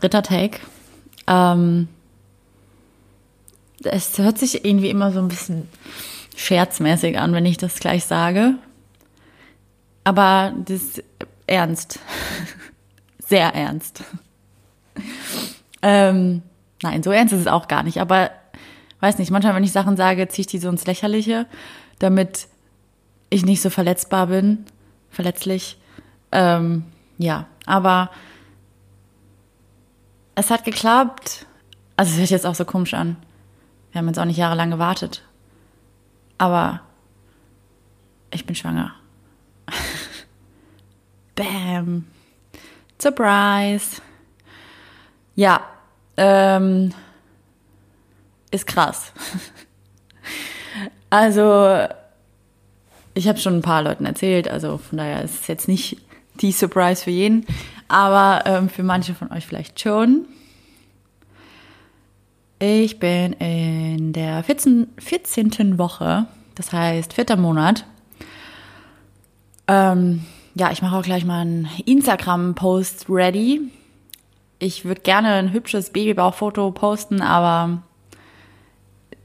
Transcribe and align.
dritter 0.00 0.22
Take. 0.22 0.60
Ähm, 1.26 1.88
es 3.84 4.18
hört 4.18 4.38
sich 4.38 4.64
irgendwie 4.64 4.90
immer 4.90 5.12
so 5.12 5.20
ein 5.20 5.28
bisschen 5.28 5.68
scherzmäßig 6.36 7.18
an, 7.18 7.32
wenn 7.32 7.46
ich 7.46 7.58
das 7.58 7.78
gleich 7.78 8.04
sage. 8.04 8.54
Aber 10.04 10.52
das 10.64 10.82
ist 10.82 11.04
ernst. 11.46 12.00
Sehr 13.18 13.54
ernst. 13.54 14.02
Ähm, 15.82 16.42
nein, 16.82 17.02
so 17.02 17.10
ernst 17.10 17.34
ist 17.34 17.42
es 17.42 17.46
auch 17.46 17.68
gar 17.68 17.82
nicht. 17.82 18.00
Aber 18.00 18.30
weiß 19.00 19.18
nicht, 19.18 19.30
manchmal, 19.30 19.54
wenn 19.54 19.64
ich 19.64 19.72
Sachen 19.72 19.96
sage, 19.96 20.28
ziehe 20.28 20.42
ich 20.42 20.46
die 20.46 20.58
so 20.58 20.68
ins 20.68 20.86
Lächerliche, 20.86 21.46
damit 21.98 22.48
ich 23.30 23.44
nicht 23.44 23.60
so 23.60 23.70
verletzbar 23.70 24.28
bin, 24.28 24.64
verletzlich. 25.10 25.76
Ähm, 26.32 26.84
ja, 27.18 27.46
aber 27.66 28.10
es 30.38 30.50
hat 30.50 30.64
geklappt. 30.64 31.46
Also 31.96 32.12
es 32.12 32.18
hört 32.18 32.30
jetzt 32.30 32.46
auch 32.46 32.54
so 32.54 32.64
komisch 32.64 32.94
an. 32.94 33.16
Wir 33.90 33.98
haben 33.98 34.06
jetzt 34.06 34.18
auch 34.18 34.24
nicht 34.24 34.36
jahrelang 34.36 34.70
gewartet. 34.70 35.22
Aber 36.38 36.80
ich 38.30 38.46
bin 38.46 38.54
schwanger. 38.54 38.94
Bam. 41.34 42.06
Surprise. 43.00 44.00
Ja, 45.34 45.62
ähm, 46.16 46.94
ist 48.50 48.66
krass. 48.66 49.12
Also, 51.10 51.86
ich 53.14 53.28
habe 53.28 53.38
schon 53.38 53.56
ein 53.56 53.62
paar 53.62 53.82
Leuten 53.82 54.04
erzählt, 54.04 54.46
also 54.46 54.76
von 54.76 54.98
daher 54.98 55.22
ist 55.22 55.40
es 55.40 55.46
jetzt 55.46 55.66
nicht 55.66 55.96
die 56.34 56.52
Surprise 56.52 57.02
für 57.02 57.10
jeden, 57.10 57.46
aber 57.88 58.42
ähm, 58.44 58.68
für 58.68 58.82
manche 58.82 59.14
von 59.14 59.32
euch 59.32 59.46
vielleicht 59.46 59.80
schon. 59.80 60.26
Ich 62.60 62.98
bin 62.98 63.34
in 63.34 64.12
der 64.12 64.42
14, 64.42 64.88
14. 64.98 65.78
Woche, 65.78 66.26
das 66.56 66.72
heißt 66.72 67.12
vierter 67.12 67.36
Monat. 67.36 67.84
Ähm, 69.68 70.24
ja, 70.56 70.72
ich 70.72 70.82
mache 70.82 70.96
auch 70.96 71.02
gleich 71.02 71.24
mal 71.24 71.42
einen 71.42 71.68
Instagram-Post 71.86 73.06
ready. 73.08 73.60
Ich 74.58 74.84
würde 74.84 75.02
gerne 75.02 75.34
ein 75.34 75.52
hübsches 75.52 75.90
Babybauchfoto 75.90 76.72
posten, 76.72 77.22
aber 77.22 77.82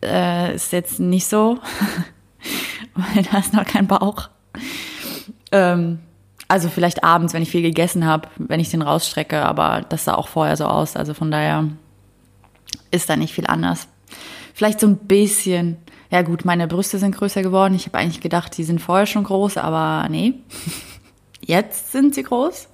äh, 0.04 0.54
ist 0.54 0.72
jetzt 0.72 1.00
nicht 1.00 1.26
so, 1.26 1.58
weil 2.94 3.24
da 3.24 3.40
ist 3.40 3.54
noch 3.54 3.66
kein 3.66 3.88
Bauch. 3.88 4.30
Ähm, 5.52 5.98
also 6.48 6.70
vielleicht 6.70 7.04
abends, 7.04 7.34
wenn 7.34 7.42
ich 7.42 7.50
viel 7.50 7.64
gegessen 7.64 8.06
habe, 8.06 8.30
wenn 8.38 8.60
ich 8.60 8.70
den 8.70 8.84
rausstrecke, 8.84 9.44
aber 9.44 9.84
das 9.90 10.06
sah 10.06 10.14
auch 10.14 10.28
vorher 10.28 10.56
so 10.56 10.66
aus. 10.66 10.96
Also 10.96 11.16
von 11.16 11.32
daher 11.32 11.70
ist 12.92 13.10
da 13.10 13.16
nicht 13.16 13.34
viel 13.34 13.48
anders. 13.48 13.88
Vielleicht 14.54 14.80
so 14.80 14.88
ein 14.88 14.98
bisschen. 14.98 15.78
Ja 16.12 16.22
gut, 16.22 16.46
meine 16.46 16.68
Brüste 16.68 17.00
sind 17.00 17.16
größer 17.16 17.42
geworden. 17.42 17.74
Ich 17.74 17.88
habe 17.88 17.98
eigentlich 17.98 18.22
gedacht, 18.22 18.58
die 18.58 18.64
sind 18.64 18.80
vorher 18.80 19.08
schon 19.08 19.24
groß, 19.24 19.58
aber 19.58 20.08
nee. 20.10 20.36
Jetzt 21.42 21.92
sind 21.92 22.14
sie 22.14 22.24
groß. 22.24 22.68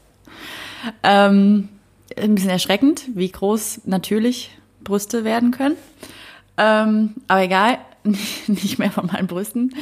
Ähm, 1.04 1.70
ein 2.18 2.36
bisschen 2.36 2.50
erschreckend, 2.50 3.06
wie 3.16 3.30
groß 3.30 3.82
natürlich 3.86 4.52
Brüste 4.84 5.24
werden 5.24 5.52
können. 5.52 5.78
Ähm, 6.58 7.16
aber 7.28 7.44
egal, 7.44 7.80
nicht 8.48 8.80
mehr 8.80 8.92
von 8.92 9.08
meinen 9.08 9.28
Brüsten. 9.28 9.74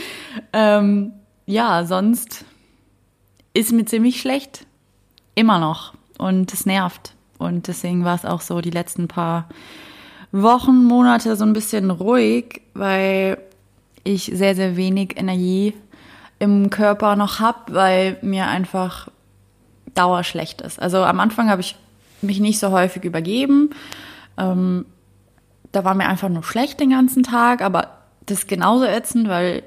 Ähm, 0.53 1.14
ja, 1.46 1.86
sonst 1.86 2.46
ist 3.53 3.72
mir 3.72 3.86
ziemlich 3.86 4.22
schlecht. 4.22 4.66
Immer 5.34 5.59
noch. 5.59 5.94
Und 6.18 6.53
es 6.53 6.66
nervt. 6.66 7.14
Und 7.38 7.68
deswegen 7.68 8.03
war 8.03 8.16
es 8.16 8.25
auch 8.25 8.41
so 8.41 8.62
die 8.62 8.72
letzten 8.72 9.08
paar 9.08 9.50
Wochen, 10.32 10.84
Monate 10.84 11.36
so 11.36 11.46
ein 11.46 11.54
bisschen 11.54 11.90
ruhig, 11.90 12.62
weil 12.74 13.38
ich 14.04 14.32
sehr, 14.34 14.56
sehr 14.56 14.76
wenig 14.78 15.18
Energie 15.18 15.74
im 16.40 16.70
Körper 16.70 17.16
noch 17.16 17.40
habe, 17.40 17.74
weil 17.74 18.18
mir 18.22 18.48
einfach 18.48 19.10
Dauer 19.94 20.24
schlecht 20.24 20.62
ist. 20.62 20.80
Also 20.80 21.04
am 21.04 21.20
Anfang 21.20 21.50
habe 21.50 21.62
ich 21.62 21.76
mich 22.22 22.40
nicht 22.40 22.60
so 22.60 22.72
häufig 22.72 23.04
übergeben. 23.04 23.72
Ähm, 24.38 24.86
da 25.72 25.84
war 25.84 25.96
mir 25.96 26.08
einfach 26.08 26.30
nur 26.30 26.44
schlecht 26.44 26.80
den 26.80 26.92
ganzen 26.92 27.24
Tag, 27.24 27.62
aber 27.62 27.90
das 28.26 28.40
ist 28.40 28.48
genauso 28.48 28.86
ätzend, 28.86 29.28
weil 29.28 29.64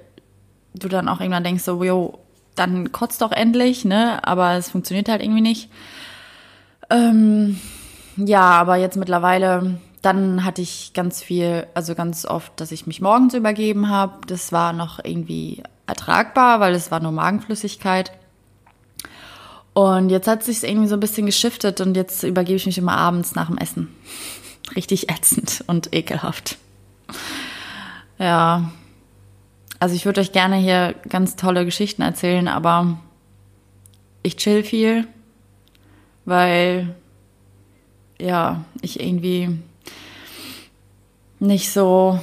du 0.75 0.89
dann 0.89 1.09
auch 1.09 1.21
irgendwann 1.21 1.45
denkst 1.45 1.65
so, 1.65 1.83
jo, 1.83 2.19
dann 2.55 2.93
kotzt 2.93 3.23
doch 3.23 3.33
endlich, 3.33 3.85
ne? 3.85 4.27
Aber 4.27 4.55
es 4.55 4.71
funktioniert 4.71 5.09
halt 5.09 5.23
irgendwie 5.23 5.41
nicht. 5.41 5.71
Ähm, 6.91 7.59
ja, 8.17 8.43
aber 8.43 8.77
jetzt 8.77 8.97
mittlerweile 8.97 9.81
dann 10.03 10.45
hatte 10.45 10.63
ich 10.63 10.93
ganz 10.95 11.23
viel, 11.23 11.67
also 11.75 11.95
ganz 11.95 12.25
oft, 12.25 12.59
dass 12.59 12.73
ich 12.73 12.87
mich 12.87 13.01
morgens 13.01 13.35
übergeben 13.35 13.89
habe. 13.89 14.27
Das 14.27 14.51
war 14.51 14.73
noch 14.73 14.99
irgendwie 15.05 15.63
ertragbar, 15.87 16.61
weil 16.61 16.75
es 16.75 16.91
war 16.91 17.01
nur 17.01 17.13
Magenflüssigkeit. 17.13 18.13
Und 19.75 20.11
jetzt 20.11 20.27
hat 20.27 20.43
sich 20.43 20.63
irgendwie 20.65 20.89
so 20.89 20.95
ein 20.95 21.01
bisschen 21.01 21.27
geschiftet 21.27 21.81
und 21.81 21.97
jetzt 21.97 22.23
übergebe 22.23 22.57
ich 22.57 22.67
mich 22.67 22.79
immer 22.79 22.97
abends 22.97 23.35
nach 23.35 23.49
dem 23.49 23.59
Essen. 23.59 23.89
Richtig 24.77 25.11
ätzend 25.11 25.65
und 25.67 25.95
ekelhaft. 25.95 26.57
Ja. 28.19 28.71
Also 29.79 29.95
ich 29.95 30.05
würde 30.05 30.21
euch 30.21 30.33
gerne 30.33 30.57
hier 30.57 30.95
ganz 31.09 31.37
tolle 31.37 31.65
Geschichten 31.65 32.03
erzählen, 32.03 32.49
aber 32.49 32.99
ich 34.23 34.37
chill 34.37 34.63
viel, 34.63 35.07
weil 36.25 36.95
ja, 38.19 38.65
ich 38.83 39.01
irgendwie 39.01 39.59
nicht 41.41 41.73
so 41.73 42.21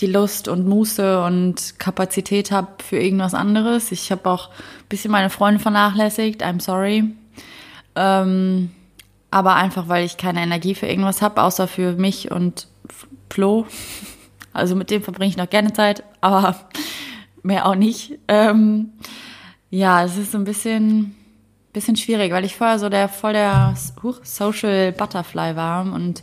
die 0.00 0.06
Lust 0.06 0.48
und 0.48 0.66
Muße 0.66 1.22
und 1.24 1.78
Kapazität 1.78 2.50
habe 2.50 2.68
für 2.82 2.98
irgendwas 2.98 3.34
anderes. 3.34 3.92
Ich 3.92 4.10
habe 4.10 4.28
auch 4.28 4.48
ein 4.48 4.88
bisschen 4.88 5.10
meine 5.10 5.30
Freunde 5.30 5.60
vernachlässigt, 5.60 6.44
I'm 6.44 6.60
sorry. 6.60 7.04
Ähm, 7.94 8.70
aber 9.30 9.54
einfach, 9.56 9.88
weil 9.88 10.04
ich 10.04 10.16
keine 10.16 10.42
Energie 10.42 10.74
für 10.74 10.86
irgendwas 10.86 11.22
habe, 11.22 11.42
außer 11.42 11.68
für 11.68 11.92
mich 11.92 12.30
und 12.30 12.68
Flo. 13.30 13.66
Also 14.56 14.76
mit 14.76 14.88
dem 14.92 15.02
verbringe 15.02 15.30
ich 15.30 15.36
noch 15.36 15.50
gerne 15.50 15.72
Zeit, 15.72 16.04
aber 16.20 16.54
mehr 17.42 17.66
auch 17.66 17.74
nicht. 17.74 18.20
Ähm, 18.28 18.92
ja, 19.68 20.04
es 20.04 20.16
ist 20.16 20.30
so 20.30 20.38
ein 20.38 20.44
bisschen, 20.44 21.16
bisschen 21.72 21.96
schwierig, 21.96 22.30
weil 22.30 22.44
ich 22.44 22.54
vorher 22.54 22.78
so 22.78 22.88
der 22.88 23.08
voll 23.08 23.32
der 23.32 23.74
Social 24.22 24.92
Butterfly 24.92 25.56
war 25.56 25.92
und 25.92 26.22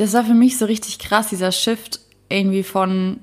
das 0.00 0.14
war 0.14 0.24
für 0.24 0.34
mich 0.34 0.56
so 0.56 0.64
richtig 0.64 0.98
krass, 0.98 1.28
dieser 1.28 1.52
Shift 1.52 2.00
irgendwie 2.28 2.62
von 2.62 3.20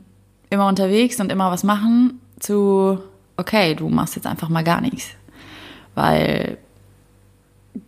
immer 0.49 0.67
unterwegs 0.67 1.19
und 1.19 1.31
immer 1.31 1.49
was 1.49 1.63
machen 1.63 2.21
zu, 2.39 2.99
okay, 3.35 3.73
du 3.73 3.89
machst 3.89 4.15
jetzt 4.15 4.27
einfach 4.27 4.49
mal 4.49 4.63
gar 4.63 4.79
nichts. 4.81 5.07
Weil 5.95 6.59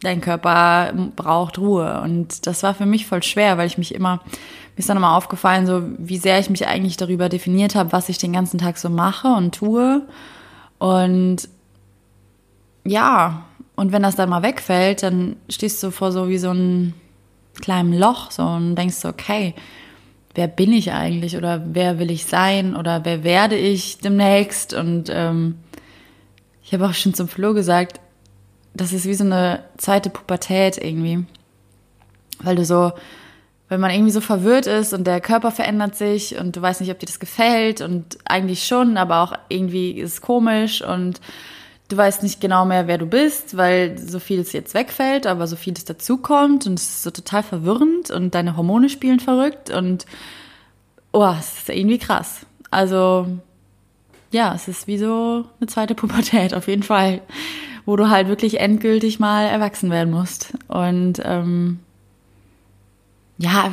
dein 0.02 0.22
Körper 0.22 0.94
braucht 1.16 1.60
Ruhe. 1.60 2.02
Und 2.02 2.48
das 2.48 2.64
war 2.64 2.74
für 2.74 2.88
mich 2.88 3.06
voll 3.06 3.22
schwer, 3.22 3.58
weil 3.58 3.68
ich 3.68 3.78
mich 3.78 3.94
immer, 3.94 4.16
mir 4.16 4.78
ist 4.78 4.90
dann 4.90 4.98
immer 4.98 5.16
aufgefallen, 5.16 5.68
so 5.68 5.84
wie 6.00 6.18
sehr 6.18 6.40
ich 6.40 6.50
mich 6.50 6.68
eigentlich 6.68 6.98
darüber 6.98 7.30
definiert 7.30 7.76
habe, 7.76 7.92
was 7.92 8.10
ich 8.10 8.18
den 8.18 8.34
ganzen 8.34 8.58
Tag 8.58 8.80
so 8.80 8.90
mache 8.90 9.28
und 9.28 9.54
tue. 9.54 10.02
Und 10.80 11.48
ja, 12.86 13.44
und 13.76 13.92
wenn 13.92 14.02
das 14.02 14.16
dann 14.16 14.30
mal 14.30 14.42
wegfällt, 14.42 15.04
dann 15.04 15.36
stehst 15.48 15.82
du 15.84 15.92
vor 15.92 16.12
so 16.12 16.28
wie 16.28 16.40
so 16.40 16.50
ein 16.50 16.96
kleinem 17.62 17.94
Loch 17.94 18.32
so 18.32 18.44
und 18.44 18.76
denkst 18.76 18.96
so, 18.96 19.10
okay, 19.10 19.54
wer 20.36 20.48
bin 20.48 20.72
ich 20.72 20.92
eigentlich 20.92 21.38
oder 21.38 21.62
wer 21.66 22.00
will 22.00 22.12
ich 22.12 22.26
sein 22.26 22.76
oder 22.76 23.04
wer 23.04 23.24
werde 23.24 23.56
ich 23.56 24.00
demnächst? 24.00 24.74
Und 24.74 25.10
ähm, 25.10 25.56
ich 26.64 26.74
habe 26.74 26.86
auch 26.86 26.94
schon 26.94 27.14
zum 27.14 27.28
Flo 27.28 27.54
gesagt, 27.54 28.00
das 28.74 28.94
ist 28.94 29.06
wie 29.06 29.14
so 29.14 29.24
eine 29.24 29.64
zweite 29.78 30.10
Pubertät 30.10 30.78
irgendwie. 30.78 31.26
Weil 32.42 32.56
du 32.56 32.64
so, 32.64 32.94
wenn 33.68 33.80
man 33.80 33.92
irgendwie 33.92 34.12
so 34.12 34.22
verwirrt 34.22 34.68
ist 34.68 34.94
und 34.94 35.06
der 35.06 35.20
Körper 35.20 35.52
verändert 35.52 35.96
sich 35.96 36.38
und 36.38 36.56
du 36.56 36.62
weißt 36.62 36.82
nicht, 36.82 36.92
ob 36.92 37.00
dir 37.00 37.08
das 37.08 37.20
gefällt 37.20 37.82
und 37.82 38.18
eigentlich 38.26 38.66
schon, 38.66 38.98
aber 38.98 39.22
auch 39.22 39.34
irgendwie 39.50 39.92
ist 39.92 40.14
es 40.14 40.22
komisch 40.22 40.82
und 40.82 41.20
du 41.90 41.98
weißt 41.98 42.24
nicht 42.24 42.40
genau 42.40 42.66
mehr, 42.66 42.88
wer 42.88 42.98
du 42.98 43.08
bist, 43.08 43.58
weil 43.58 43.98
so 43.98 44.20
vieles 44.20 44.54
jetzt 44.54 44.74
wegfällt, 44.74 45.28
aber 45.28 45.48
so 45.48 45.56
vieles 45.56 45.86
dazukommt 45.86 46.66
und 46.68 46.80
es 46.80 46.88
ist 46.88 47.04
so 47.04 47.12
total 47.12 47.44
verwirrend 47.44 48.12
und 48.12 48.36
deine 48.36 48.56
Hormone 48.56 48.90
spielen 48.90 49.20
verrückt 49.20 49.72
und 49.72 50.06
oh, 51.12 51.34
es 51.38 51.58
ist 51.60 51.70
irgendwie 51.70 51.98
krass. 51.98 52.46
Also 52.70 53.28
ja, 54.32 54.54
es 54.54 54.68
ist 54.68 54.86
wie 54.86 55.00
so 55.00 55.46
eine 55.60 55.68
zweite 55.68 55.96
Pubertät 55.96 56.54
auf 56.54 56.68
jeden 56.68 56.84
Fall, 56.84 57.22
wo 57.86 57.96
du 57.96 58.10
halt 58.10 58.28
wirklich 58.28 58.60
endgültig 58.60 59.20
mal 59.20 59.48
erwachsen 59.48 59.90
werden 59.90 60.12
musst 60.12 60.54
und 60.68 61.20
ähm, 61.26 61.80
ja, 63.40 63.68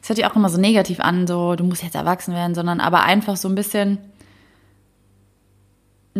es 0.00 0.08
hört 0.08 0.16
sich 0.16 0.26
auch 0.26 0.36
immer 0.36 0.50
so 0.50 0.60
negativ 0.60 1.00
an, 1.00 1.26
so 1.26 1.56
du 1.56 1.64
musst 1.64 1.82
jetzt 1.82 1.96
erwachsen 1.96 2.34
werden, 2.34 2.54
sondern 2.54 2.78
aber 2.78 3.02
einfach 3.02 3.36
so 3.36 3.48
ein 3.48 3.56
bisschen 3.56 3.98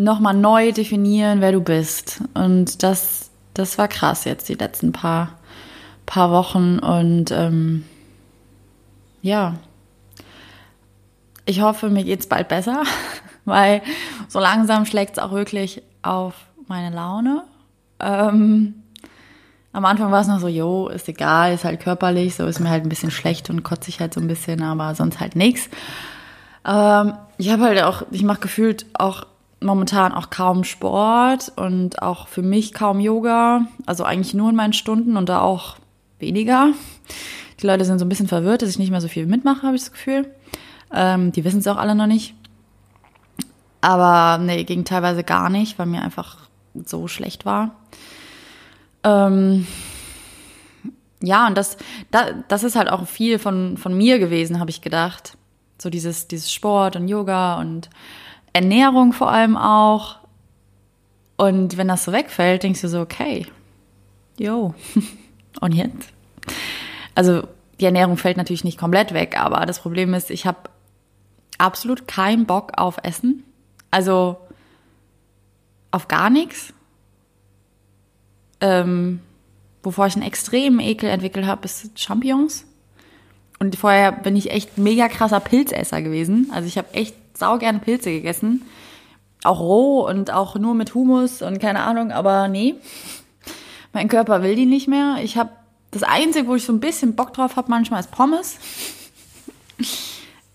nochmal 0.02 0.34
neu 0.34 0.72
definieren, 0.72 1.40
wer 1.40 1.52
du 1.52 1.60
bist. 1.60 2.22
Und 2.34 2.82
das, 2.82 3.30
das 3.54 3.78
war 3.78 3.88
krass 3.88 4.24
jetzt 4.24 4.48
die 4.48 4.54
letzten 4.54 4.92
paar, 4.92 5.34
paar 6.06 6.30
Wochen 6.30 6.78
und 6.78 7.30
ähm, 7.30 7.84
ja, 9.20 9.54
ich 11.44 11.60
hoffe, 11.60 11.88
mir 11.88 12.04
geht's 12.04 12.26
bald 12.26 12.48
besser, 12.48 12.82
weil 13.44 13.82
so 14.28 14.38
langsam 14.38 14.86
schlägt 14.86 15.12
es 15.12 15.22
auch 15.22 15.32
wirklich 15.32 15.82
auf 16.02 16.34
meine 16.66 16.94
Laune. 16.94 17.42
Ähm, 18.00 18.74
am 19.72 19.84
Anfang 19.84 20.10
war 20.10 20.20
es 20.20 20.28
noch 20.28 20.40
so, 20.40 20.48
jo, 20.48 20.88
ist 20.88 21.08
egal, 21.08 21.52
ist 21.52 21.64
halt 21.64 21.80
körperlich, 21.80 22.34
so 22.34 22.46
ist 22.46 22.60
mir 22.60 22.70
halt 22.70 22.84
ein 22.84 22.88
bisschen 22.88 23.10
schlecht 23.10 23.50
und 23.50 23.62
kotze 23.62 23.90
ich 23.90 24.00
halt 24.00 24.14
so 24.14 24.20
ein 24.20 24.28
bisschen, 24.28 24.62
aber 24.62 24.94
sonst 24.94 25.20
halt 25.20 25.36
nichts. 25.36 25.68
Ähm, 26.64 27.14
ich 27.38 27.50
habe 27.50 27.64
halt 27.64 27.82
auch, 27.82 28.02
ich 28.10 28.22
mache 28.22 28.40
gefühlt 28.40 28.86
auch 28.94 29.26
momentan 29.60 30.12
auch 30.12 30.31
kaum 30.31 30.64
Sport 30.64 31.52
und 31.56 32.02
auch 32.02 32.28
für 32.28 32.43
mich 32.43 32.72
kaum 32.72 33.00
Yoga, 33.00 33.66
also 33.87 34.05
eigentlich 34.05 34.34
nur 34.34 34.50
in 34.50 34.56
meinen 34.56 34.72
Stunden 34.72 35.16
und 35.16 35.28
da 35.28 35.40
auch 35.40 35.76
weniger. 36.19 36.72
Die 37.60 37.66
Leute 37.66 37.84
sind 37.84 37.99
so 37.99 38.05
ein 38.05 38.08
bisschen 38.08 38.28
verwirrt, 38.28 38.62
dass 38.62 38.70
ich 38.70 38.78
nicht 38.78 38.90
mehr 38.90 39.00
so 39.00 39.08
viel 39.08 39.26
mitmache, 39.26 39.62
habe 39.62 39.76
ich 39.76 39.82
das 39.82 39.93
Gefühl. 39.93 40.32
Ähm, 40.93 41.32
die 41.32 41.44
wissen 41.44 41.58
es 41.58 41.66
auch 41.66 41.76
alle 41.76 41.94
noch 41.94 42.06
nicht. 42.06 42.34
Aber 43.81 44.43
nee, 44.43 44.64
ging 44.64 44.84
teilweise 44.84 45.25
gar 45.25 45.50
nicht, 45.50 45.78
weil 45.78 45.87
mir 45.87 46.02
einfach 46.02 46.49
so 46.84 47.08
schlecht 47.08 47.44
war. 47.44 47.76
Ähm, 49.05 49.66
ja, 51.20 51.46
und 51.46 51.56
das, 51.56 51.76
das, 52.10 52.34
das 52.49 52.64
ist 52.64 52.76
halt 52.76 52.90
auch 52.90 53.06
viel 53.06 53.38
von, 53.38 53.76
von 53.76 53.96
mir 53.96 54.19
gewesen, 54.19 54.60
habe 54.60 54.70
ich 54.70 54.81
gedacht. 54.81 55.37
So 55.81 55.90
dieses, 55.90 56.28
dieses 56.28 56.52
Sport 56.52 56.96
und 56.96 57.08
Yoga 57.08 57.58
und 57.60 57.88
Ernährung 58.52 59.12
vor 59.12 59.30
allem 59.30 59.56
auch. 59.56 60.16
Und 61.36 61.76
wenn 61.76 61.88
das 61.88 62.04
so 62.04 62.12
wegfällt, 62.12 62.62
denkst 62.62 62.80
du 62.80 62.88
so, 62.88 63.00
okay, 63.00 63.46
yo, 64.38 64.74
und 65.60 65.72
jetzt? 65.74 66.10
Also 67.14 67.46
die 67.80 67.84
Ernährung 67.84 68.16
fällt 68.16 68.36
natürlich 68.36 68.64
nicht 68.64 68.78
komplett 68.78 69.14
weg, 69.14 69.38
aber 69.38 69.64
das 69.66 69.80
Problem 69.80 70.14
ist, 70.14 70.30
ich 70.30 70.46
habe 70.46 70.58
absolut 71.58 72.08
keinen 72.08 72.46
Bock 72.46 72.72
auf 72.76 72.98
Essen. 73.02 73.44
Also 73.90 74.36
auf 75.90 76.08
gar 76.08 76.30
nichts. 76.30 76.72
Ähm, 78.60 79.20
wovor 79.82 80.06
ich 80.06 80.14
einen 80.16 80.26
extremen 80.26 80.80
Ekel 80.80 81.08
entwickelt 81.08 81.46
habe, 81.46 81.64
ist 81.64 81.98
Champignons. 81.98 82.64
Und 83.58 83.76
vorher 83.76 84.12
bin 84.12 84.36
ich 84.36 84.50
echt 84.50 84.78
mega 84.78 85.08
krasser 85.08 85.40
Pilzesser 85.40 86.02
gewesen. 86.02 86.50
Also 86.52 86.68
ich 86.68 86.78
habe 86.78 86.92
echt 86.94 87.14
sau 87.38 87.58
gerne 87.58 87.79
Pilze 87.79 88.11
gegessen. 88.11 88.62
Auch 89.44 89.61
roh 89.61 90.06
und 90.08 90.32
auch 90.32 90.56
nur 90.56 90.75
mit 90.75 90.94
Humus 90.94 91.43
und 91.43 91.61
keine 91.61 91.81
Ahnung, 91.81 92.11
aber 92.11 92.49
nee. 92.49 92.75
Mein 93.93 94.08
Körper 94.08 94.43
will 94.43 94.56
die 94.56 94.67
nicht 94.67 94.88
mehr. 94.88 95.17
Ich 95.23 95.37
habe 95.37 95.50
das 95.90 96.02
Einzige, 96.02 96.49
wo 96.49 96.55
ich 96.56 96.64
so 96.64 96.73
ein 96.73 96.81
bisschen 96.81 97.17
Bock 97.17 97.32
drauf 97.32 97.56
habe, 97.56 97.70
manchmal 97.70 98.00
ist 98.00 98.11
Pommes. 98.11 98.58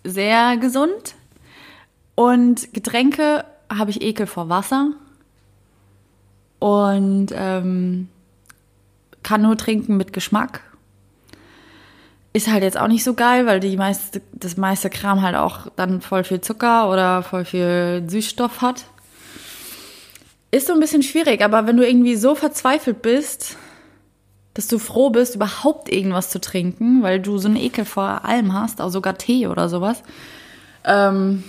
Sehr 0.04 0.58
gesund. 0.58 1.16
Und 2.16 2.74
Getränke 2.74 3.46
habe 3.70 3.90
ich 3.90 4.02
Ekel 4.02 4.28
vor 4.28 4.50
Wasser. 4.50 4.92
Und 6.60 7.28
ähm, 7.34 8.10
kann 9.24 9.42
nur 9.42 9.58
trinken 9.58 9.98
mit 9.98 10.14
Geschmack. 10.14 10.62
Ist 12.34 12.52
halt 12.52 12.64
jetzt 12.64 12.78
auch 12.80 12.88
nicht 12.88 13.04
so 13.04 13.14
geil, 13.14 13.46
weil 13.46 13.60
die 13.60 13.78
meiste, 13.78 14.22
das 14.34 14.58
meiste 14.58 14.90
Kram 14.90 15.22
halt 15.22 15.36
auch 15.36 15.68
dann 15.76 16.02
voll 16.02 16.24
viel 16.24 16.42
Zucker 16.42 16.90
oder 16.90 17.22
voll 17.22 17.46
viel 17.46 18.04
Süßstoff 18.08 18.62
hat. 18.62 18.86
Ist 20.50 20.68
so 20.68 20.74
ein 20.74 20.80
bisschen 20.80 21.04
schwierig, 21.04 21.44
aber 21.44 21.68
wenn 21.68 21.78
du 21.78 21.88
irgendwie 21.88 22.16
so 22.16 22.34
verzweifelt 22.34 23.04
bist, 23.04 23.58
dass 24.54 24.68
du 24.68 24.80
froh 24.80 25.10
bist, 25.10 25.36
überhaupt 25.36 25.92
irgendwas 25.92 26.30
zu 26.30 26.40
trinken, 26.40 27.02
weil 27.02 27.20
du 27.20 27.38
so 27.38 27.48
einen 27.48 27.58
Ekel 27.58 27.86
vor 27.86 28.26
allem 28.26 28.54
hast, 28.54 28.82
auch 28.82 28.90
sogar 28.90 29.18
Tee 29.18 29.48
oder 29.48 29.70
sowas, 29.70 30.04
ähm, 30.86 31.44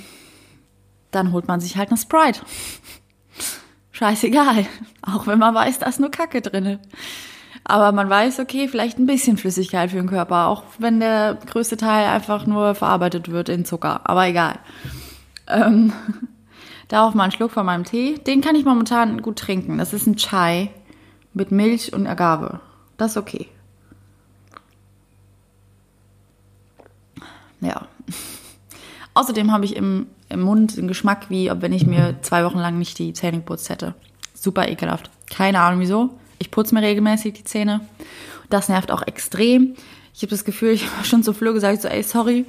dann 1.11 1.33
holt 1.33 1.47
man 1.47 1.61
sich 1.61 1.77
halt 1.77 1.91
eine 1.91 1.99
Sprite. 1.99 2.41
Scheißegal. 3.93 4.67
Auch 5.03 5.27
wenn 5.27 5.39
man 5.39 5.55
weiß, 5.55 5.79
da 5.79 5.87
ist 5.87 6.01
nur 6.01 6.11
Kacke 6.11 6.41
drinne. 6.41 6.81
Aber 7.65 7.93
man 7.93 8.11
weiß, 8.11 8.41
okay, 8.41 8.69
vielleicht 8.69 8.99
ein 8.99 9.07
bisschen 9.07 9.39
Flüssigkeit 9.39 9.91
für 9.91 9.97
den 9.97 10.07
Körper, 10.09 10.49
auch 10.49 10.65
wenn 10.79 11.01
der 11.01 11.39
größte 11.47 11.79
Teil 11.79 12.09
einfach 12.09 12.47
nur 12.47 12.75
verarbeitet 12.75 13.31
wird 13.31 13.49
in 13.49 13.65
Zucker. 13.65 14.03
Aber 14.05 14.27
egal. 14.27 14.59
Ähm, 15.47 15.93
darauf 16.89 17.15
mal 17.15 17.25
einen 17.25 17.33
Schluck 17.33 17.53
von 17.53 17.65
meinem 17.65 17.85
Tee. 17.85 18.19
Den 18.19 18.43
kann 18.43 18.55
ich 18.55 18.67
momentan 18.67 19.23
gut 19.23 19.39
trinken. 19.39 19.79
Das 19.79 19.95
ist 19.95 20.07
ein 20.07 20.17
Chai 20.17 20.71
mit 21.33 21.53
Milch 21.53 21.95
und 21.95 22.07
Agave. 22.07 22.61
Das 22.99 23.13
ist 23.13 23.17
okay. 23.17 23.49
Ja. 27.61 27.89
Außerdem 29.15 29.53
habe 29.53 29.65
ich 29.65 29.75
im, 29.75 30.09
im 30.29 30.43
Mund 30.43 30.77
einen 30.77 30.89
Geschmack, 30.89 31.31
wie 31.31 31.51
ob 31.51 31.63
wenn 31.63 31.73
ich 31.73 31.87
mir 31.87 32.17
zwei 32.21 32.45
Wochen 32.45 32.59
lang 32.59 32.79
nicht 32.79 32.99
die 32.99 33.15
Zähne 33.15 33.39
geputzt 33.39 33.71
hätte. 33.71 33.95
Super 34.35 34.69
ekelhaft. 34.69 35.11
Keine 35.31 35.61
Ahnung 35.61 35.81
wieso. 35.81 36.19
Ich 36.39 36.51
putze 36.51 36.75
mir 36.75 36.83
regelmäßig 36.83 37.35
die 37.35 37.45
Zähne. 37.45 37.81
Das 38.51 38.69
nervt 38.69 38.91
auch 38.91 39.03
extrem. 39.07 39.75
Ich 40.15 40.23
habe 40.23 40.31
das 40.31 40.45
Gefühl, 40.45 40.71
ich 40.71 40.91
habe 40.97 41.07
schon 41.07 41.23
zu 41.23 41.33
Flo 41.33 41.53
gesagt, 41.53 41.83
so, 41.83 41.89
ey, 41.89 42.03
sorry, 42.03 42.47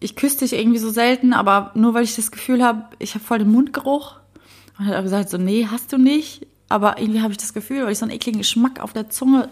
ich 0.00 0.16
küsse 0.16 0.40
dich 0.40 0.52
irgendwie 0.52 0.78
so 0.78 0.90
selten, 0.90 1.32
aber 1.32 1.70
nur 1.74 1.94
weil 1.94 2.04
ich 2.04 2.16
das 2.16 2.30
Gefühl 2.30 2.62
habe, 2.62 2.84
ich 2.98 3.14
habe 3.14 3.24
voll 3.24 3.38
den 3.38 3.50
Mundgeruch. 3.50 4.16
Und 4.78 4.88
er 4.88 4.96
hat 4.96 5.04
gesagt, 5.04 5.30
so, 5.30 5.38
nee, 5.38 5.66
hast 5.70 5.92
du 5.92 5.98
nicht. 5.98 6.46
Aber 6.68 6.98
irgendwie 6.98 7.20
habe 7.20 7.32
ich 7.32 7.38
das 7.38 7.54
Gefühl, 7.54 7.84
weil 7.84 7.92
ich 7.92 7.98
so 7.98 8.04
einen 8.04 8.14
ekligen 8.14 8.40
Geschmack 8.40 8.80
auf 8.80 8.92
der 8.92 9.08
Zunge. 9.08 9.48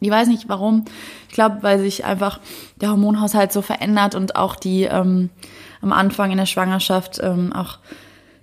Ich 0.00 0.10
weiß 0.10 0.28
nicht 0.28 0.48
warum. 0.48 0.84
Ich 1.28 1.34
glaube, 1.34 1.58
weil 1.62 1.78
sich 1.78 2.04
einfach 2.04 2.40
der 2.76 2.90
Hormonhaushalt 2.90 3.52
so 3.52 3.62
verändert 3.62 4.14
und 4.14 4.36
auch 4.36 4.54
die 4.54 4.82
ähm, 4.82 5.30
am 5.80 5.92
Anfang 5.92 6.30
in 6.30 6.38
der 6.38 6.46
Schwangerschaft 6.46 7.18
ähm, 7.22 7.52
auch 7.52 7.78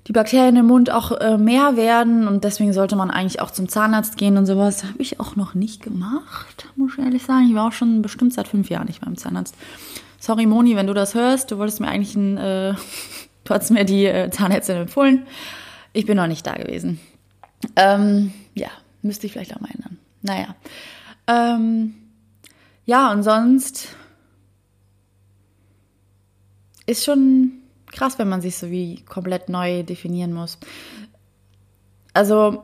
die 0.08 0.12
Bakterien 0.12 0.56
im 0.56 0.68
Mund 0.68 0.92
auch 0.92 1.12
äh, 1.20 1.38
mehr 1.38 1.78
werden 1.78 2.28
und 2.28 2.44
deswegen 2.44 2.74
sollte 2.74 2.96
man 2.96 3.10
eigentlich 3.10 3.42
auch 3.42 3.50
zum 3.50 3.68
Zahnarzt 3.68 4.18
gehen 4.18 4.38
und 4.38 4.46
sowas. 4.46 4.84
Habe 4.84 5.02
ich 5.02 5.20
auch 5.20 5.36
noch 5.36 5.56
nicht 5.56 5.82
gemacht, 5.82 6.68
muss 6.76 6.94
ich 6.94 7.04
ehrlich 7.04 7.24
sagen. 7.24 7.48
Ich 7.50 7.56
war 7.56 7.68
auch 7.68 7.72
schon 7.72 8.02
bestimmt 8.02 8.34
seit 8.34 8.48
fünf 8.48 8.70
Jahren 8.70 8.86
nicht 8.86 9.02
beim 9.02 9.18
Zahnarzt. 9.18 9.56
Sorry, 10.20 10.46
Moni, 10.46 10.76
wenn 10.76 10.88
du 10.88 10.94
das 10.94 11.16
hörst, 11.16 11.52
du 11.52 11.58
wolltest 11.58 11.80
mir 11.80 11.88
eigentlich 11.88 12.16
ein, 12.16 12.38
äh, 12.38 12.76
du 13.44 13.54
hast 13.54 13.72
mir 13.72 13.84
die 13.84 14.06
äh, 14.06 14.30
Zahnärztin 14.30 14.78
empfohlen. 14.78 15.26
Ich 15.94 16.06
bin 16.06 16.18
noch 16.18 16.28
nicht 16.28 16.46
da 16.46 16.54
gewesen. 16.54 17.00
Ähm, 17.76 18.32
ja, 18.54 18.70
müsste 19.02 19.26
ich 19.26 19.34
vielleicht 19.34 19.56
auch 19.56 19.62
mal 19.62 19.72
ändern. 19.74 19.98
Naja. 20.22 20.56
Ähm, 21.28 21.96
ja, 22.86 23.12
und 23.12 23.24
sonst 23.24 23.88
ist 26.86 27.04
schon 27.04 27.54
krass, 27.96 28.20
wenn 28.20 28.30
man 28.30 28.42
sich 28.42 28.58
so 28.58 28.70
wie 28.70 29.04
komplett 29.06 29.50
neu 29.50 29.84
definieren 29.84 30.34
muss. 30.34 30.60
Also, 32.14 32.64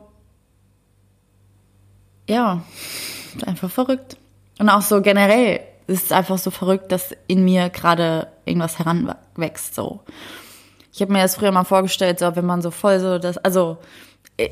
ja, 2.28 2.62
einfach 3.46 3.70
verrückt. 3.70 4.16
Und 4.58 4.68
auch 4.68 4.82
so 4.82 5.02
generell 5.02 5.60
ist 5.86 6.04
es 6.04 6.12
einfach 6.12 6.38
so 6.38 6.50
verrückt, 6.50 6.92
dass 6.92 7.14
in 7.26 7.44
mir 7.44 7.68
gerade 7.70 8.28
irgendwas 8.44 8.78
heranwächst, 8.78 9.74
so. 9.74 10.00
Ich 10.92 11.00
habe 11.00 11.12
mir 11.12 11.22
das 11.22 11.36
früher 11.36 11.52
mal 11.52 11.64
vorgestellt, 11.64 12.18
so, 12.18 12.36
wenn 12.36 12.46
man 12.46 12.62
so 12.62 12.70
voll 12.70 13.00
so 13.00 13.18
das, 13.18 13.38
also 13.38 13.78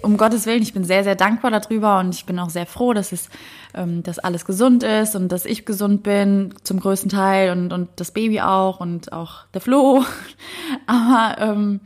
um 0.03 0.17
Gottes 0.17 0.47
Willen, 0.47 0.63
ich 0.63 0.75
bin 0.75 0.85
sehr, 0.85 1.05
sehr 1.05 1.17
dankbar 1.17 1.51
darüber 1.51 1.99
und 2.01 2.15
ich 2.15 2.27
bin 2.27 2.39
auch 2.39 2.51
sehr 2.51 2.67
froh, 2.67 2.93
dass 2.93 3.13
es, 3.13 3.31
ähm, 3.75 4.03
dass 4.03 4.19
alles 4.19 4.45
gesund 4.45 4.83
ist 4.83 5.17
und 5.17 5.31
dass 5.33 5.45
ich 5.45 5.65
gesund 5.65 6.03
bin 6.03 6.55
zum 6.63 6.81
größten 6.81 7.11
Teil 7.11 7.51
und, 7.51 7.73
und 7.73 7.89
das 7.97 8.11
Baby 8.11 8.41
auch 8.41 8.81
und 8.81 9.13
auch 9.13 9.47
der 9.55 9.61
Flo. 9.61 10.05
Aber 10.87 11.37
ähm, 11.41 11.81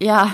ja, 0.00 0.32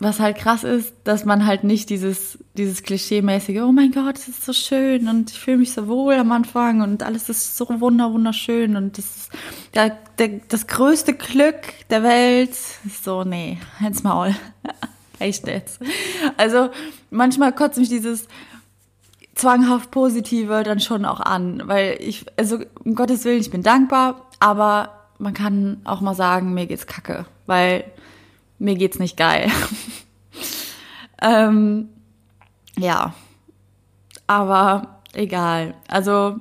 was 0.00 0.20
halt 0.20 0.36
krass 0.36 0.62
ist, 0.64 0.94
dass 1.04 1.24
man 1.24 1.44
halt 1.44 1.64
nicht 1.64 1.90
dieses, 1.90 2.38
dieses 2.56 2.82
Klischee-mäßige, 2.82 3.62
oh 3.62 3.72
mein 3.72 3.90
Gott, 3.90 4.16
es 4.16 4.28
ist 4.28 4.44
so 4.44 4.52
schön 4.52 5.08
und 5.08 5.30
ich 5.30 5.38
fühle 5.38 5.58
mich 5.58 5.72
so 5.72 5.88
wohl 5.88 6.14
am 6.14 6.30
Anfang 6.30 6.82
und 6.82 7.02
alles 7.02 7.28
ist 7.28 7.56
so 7.56 7.66
wunder, 7.80 8.12
wunderschön 8.12 8.76
und 8.76 8.96
das 8.96 9.04
ist 9.04 9.30
der, 9.74 9.96
der, 10.18 10.40
das 10.48 10.66
größte 10.66 11.14
Glück 11.14 11.56
der 11.90 12.02
Welt. 12.02 12.54
So, 13.02 13.24
nee, 13.24 13.58
halt's 13.80 14.02
Maul. 14.02 14.34
Echt 15.18 15.46
jetzt. 15.46 15.80
Also, 16.36 16.70
manchmal 17.10 17.52
kotzt 17.52 17.78
mich 17.78 17.88
dieses 17.88 18.28
zwanghaft 19.34 19.90
Positive 19.90 20.62
dann 20.62 20.80
schon 20.80 21.04
auch 21.04 21.20
an, 21.20 21.62
weil 21.66 21.96
ich, 22.00 22.26
also, 22.36 22.58
um 22.84 22.94
Gottes 22.94 23.24
Willen, 23.24 23.40
ich 23.40 23.50
bin 23.50 23.62
dankbar, 23.62 24.26
aber 24.40 24.98
man 25.18 25.34
kann 25.34 25.80
auch 25.84 26.00
mal 26.00 26.14
sagen, 26.14 26.54
mir 26.54 26.66
geht's 26.66 26.86
kacke, 26.86 27.26
weil 27.46 27.84
mir 28.58 28.76
geht's 28.76 28.98
nicht 28.98 29.16
geil. 29.16 29.50
ähm, 31.22 31.88
ja, 32.76 33.14
aber 34.26 35.00
egal. 35.12 35.74
Also 35.88 36.36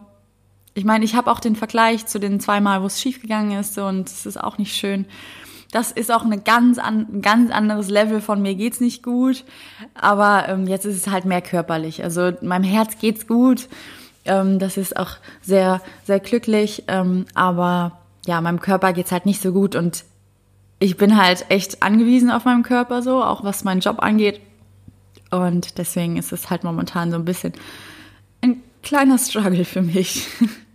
ich 0.77 0.85
meine, 0.85 1.03
ich 1.03 1.15
habe 1.15 1.31
auch 1.31 1.39
den 1.39 1.55
Vergleich 1.55 2.05
zu 2.05 2.19
den 2.19 2.39
zweimal, 2.39 2.83
wo 2.83 2.85
es 2.85 3.01
schiefgegangen 3.01 3.59
ist 3.59 3.79
und 3.79 4.07
es 4.07 4.27
ist 4.27 4.39
auch 4.39 4.59
nicht 4.59 4.75
schön. 4.75 5.05
das 5.71 5.91
ist 5.91 6.11
auch 6.11 6.23
eine 6.23 6.37
ganz 6.39 6.77
an, 6.77 7.07
ein 7.11 7.21
ganz 7.23 7.51
anderes 7.51 7.89
Level 7.89 8.21
von 8.21 8.41
mir 8.41 8.53
geht's 8.53 8.79
nicht 8.79 9.01
gut. 9.01 9.43
Aber 9.95 10.47
ähm, 10.47 10.67
jetzt 10.67 10.85
ist 10.85 10.95
es 10.95 11.11
halt 11.11 11.25
mehr 11.25 11.41
körperlich. 11.41 12.03
Also 12.03 12.31
meinem 12.41 12.63
Herz 12.63 12.99
geht's 12.99 13.25
gut. 13.25 13.67
Ähm, 14.25 14.59
das 14.59 14.77
ist 14.77 14.95
auch 14.95 15.17
sehr, 15.41 15.81
sehr 16.05 16.19
glücklich. 16.19 16.83
Ähm, 16.87 17.25
aber 17.33 17.97
ja, 18.27 18.39
meinem 18.39 18.59
Körper 18.59 18.93
geht's 18.93 19.11
halt 19.11 19.25
nicht 19.25 19.41
so 19.41 19.51
gut 19.51 19.75
und 19.75 20.05
ich 20.79 20.95
bin 20.95 21.17
halt 21.17 21.47
echt 21.49 21.81
angewiesen 21.81 22.29
auf 22.29 22.45
meinem 22.45 22.61
Körper 22.61 23.01
so, 23.01 23.23
auch 23.23 23.43
was 23.43 23.63
meinen 23.63 23.81
Job 23.81 23.97
angeht. 23.99 24.41
Und 25.31 25.79
deswegen 25.79 26.17
ist 26.17 26.31
es 26.31 26.51
halt 26.51 26.63
momentan 26.63 27.09
so 27.09 27.17
ein 27.17 27.25
bisschen 27.25 27.53
ein 28.41 28.61
kleiner 28.83 29.17
Struggle 29.17 29.65
für 29.65 29.81
mich. 29.81 30.27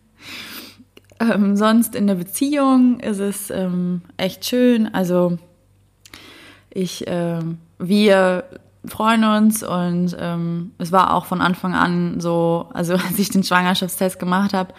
ähm, 1.22 1.56
sonst 1.56 1.94
in 1.94 2.06
der 2.06 2.16
Beziehung 2.16 3.00
ist 3.00 3.18
es 3.18 3.50
ähm, 3.50 4.02
echt 4.16 4.44
schön. 4.44 4.92
Also 4.94 5.38
ich, 6.70 7.06
äh, 7.06 7.40
wir 7.78 8.44
freuen 8.84 9.24
uns 9.24 9.62
und 9.62 10.16
ähm, 10.18 10.72
es 10.78 10.92
war 10.92 11.14
auch 11.14 11.26
von 11.26 11.40
Anfang 11.40 11.74
an 11.74 12.20
so, 12.20 12.68
also 12.72 12.94
als 13.08 13.18
ich 13.18 13.30
den 13.30 13.44
Schwangerschaftstest 13.44 14.18
gemacht 14.18 14.52
habe, 14.52 14.74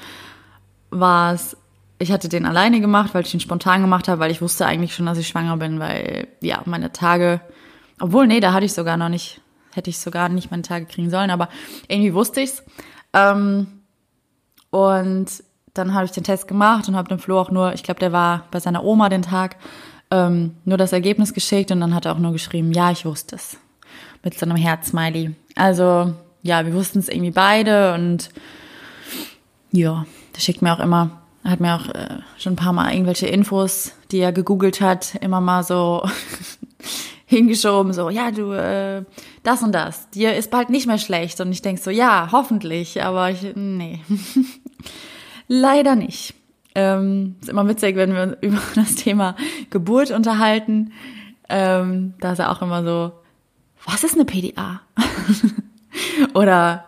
war 0.89 1.33
es, 1.33 1.57
ich 1.99 2.11
hatte 2.11 2.29
den 2.29 2.45
alleine 2.45 2.81
gemacht, 2.81 3.13
weil 3.13 3.23
ich 3.23 3.31
den 3.31 3.39
spontan 3.39 3.81
gemacht 3.81 4.07
habe, 4.07 4.19
weil 4.19 4.31
ich 4.31 4.41
wusste 4.41 4.65
eigentlich 4.65 4.93
schon, 4.93 5.05
dass 5.05 5.17
ich 5.17 5.27
schwanger 5.27 5.57
bin, 5.57 5.79
weil 5.79 6.27
ja, 6.41 6.61
meine 6.65 6.91
Tage, 6.91 7.41
obwohl, 7.99 8.27
nee, 8.27 8.39
da 8.39 8.53
hatte 8.53 8.65
ich 8.65 8.73
sogar 8.73 8.97
noch 8.97 9.09
nicht, 9.09 9.41
hätte 9.73 9.89
ich 9.89 9.99
sogar 9.99 10.29
nicht 10.29 10.51
meine 10.51 10.63
Tage 10.63 10.85
kriegen 10.85 11.09
sollen, 11.09 11.31
aber 11.31 11.49
irgendwie 11.87 12.13
wusste 12.13 12.41
ich's. 12.41 12.63
Ähm, 13.13 13.67
und 14.69 15.27
dann 15.73 15.93
habe 15.93 16.05
ich 16.05 16.11
den 16.11 16.23
Test 16.23 16.47
gemacht 16.47 16.87
und 16.87 16.95
habe 16.95 17.09
dem 17.09 17.19
Flo 17.19 17.39
auch 17.39 17.51
nur, 17.51 17.73
ich 17.73 17.83
glaube, 17.83 17.99
der 17.99 18.11
war 18.11 18.45
bei 18.51 18.59
seiner 18.59 18.83
Oma 18.83 19.09
den 19.09 19.23
Tag, 19.23 19.57
ähm, 20.11 20.55
nur 20.65 20.77
das 20.77 20.93
Ergebnis 20.93 21.33
geschickt 21.33 21.71
und 21.71 21.79
dann 21.79 21.95
hat 21.95 22.05
er 22.05 22.13
auch 22.13 22.19
nur 22.19 22.31
geschrieben, 22.31 22.71
ja, 22.71 22.91
ich 22.91 23.05
wusste 23.05 23.35
es. 23.35 23.57
Mit 24.23 24.37
so 24.37 24.45
einem 24.45 24.55
Herz-Smiley. 24.55 25.35
Also, 25.55 26.13
ja, 26.43 26.65
wir 26.65 26.73
wussten 26.73 26.99
es 26.99 27.09
irgendwie 27.09 27.31
beide 27.31 27.93
und 27.93 28.29
ja, 29.71 30.05
der 30.35 30.39
schickt 30.39 30.61
mir 30.61 30.73
auch 30.73 30.79
immer, 30.79 31.23
er 31.43 31.51
hat 31.51 31.59
mir 31.59 31.75
auch 31.75 31.89
äh, 31.89 32.19
schon 32.37 32.53
ein 32.53 32.57
paar 32.57 32.73
Mal 32.73 32.93
irgendwelche 32.93 33.27
Infos, 33.27 33.93
die 34.11 34.19
er 34.19 34.31
gegoogelt 34.31 34.79
hat, 34.79 35.15
immer 35.15 35.41
mal 35.41 35.63
so 35.63 36.07
hingeschoben, 37.25 37.91
so, 37.91 38.09
ja, 38.09 38.31
du, 38.31 38.51
äh, 38.51 39.03
das 39.41 39.63
und 39.63 39.73
das, 39.73 40.09
dir 40.11 40.35
ist 40.35 40.51
bald 40.51 40.69
nicht 40.69 40.85
mehr 40.85 40.99
schlecht. 40.99 41.41
Und 41.41 41.51
ich 41.51 41.61
denk 41.61 41.79
so, 41.79 41.89
ja, 41.89 42.29
hoffentlich, 42.31 43.03
aber 43.03 43.31
ich, 43.31 43.41
nee. 43.55 43.99
Leider 45.47 45.95
nicht. 45.95 46.33
Ähm, 46.75 47.35
ist 47.41 47.49
immer 47.49 47.67
witzig, 47.67 47.95
wenn 47.95 48.13
wir 48.13 48.37
über 48.41 48.61
das 48.75 48.95
Thema 48.95 49.35
Geburt 49.69 50.11
unterhalten. 50.11 50.93
Ähm, 51.49 52.13
da 52.19 52.33
ist 52.33 52.39
er 52.39 52.51
auch 52.51 52.61
immer 52.61 52.83
so, 52.83 53.11
was 53.85 54.03
ist 54.03 54.15
eine 54.15 54.25
PDA? 54.25 54.81
Oder 56.33 56.85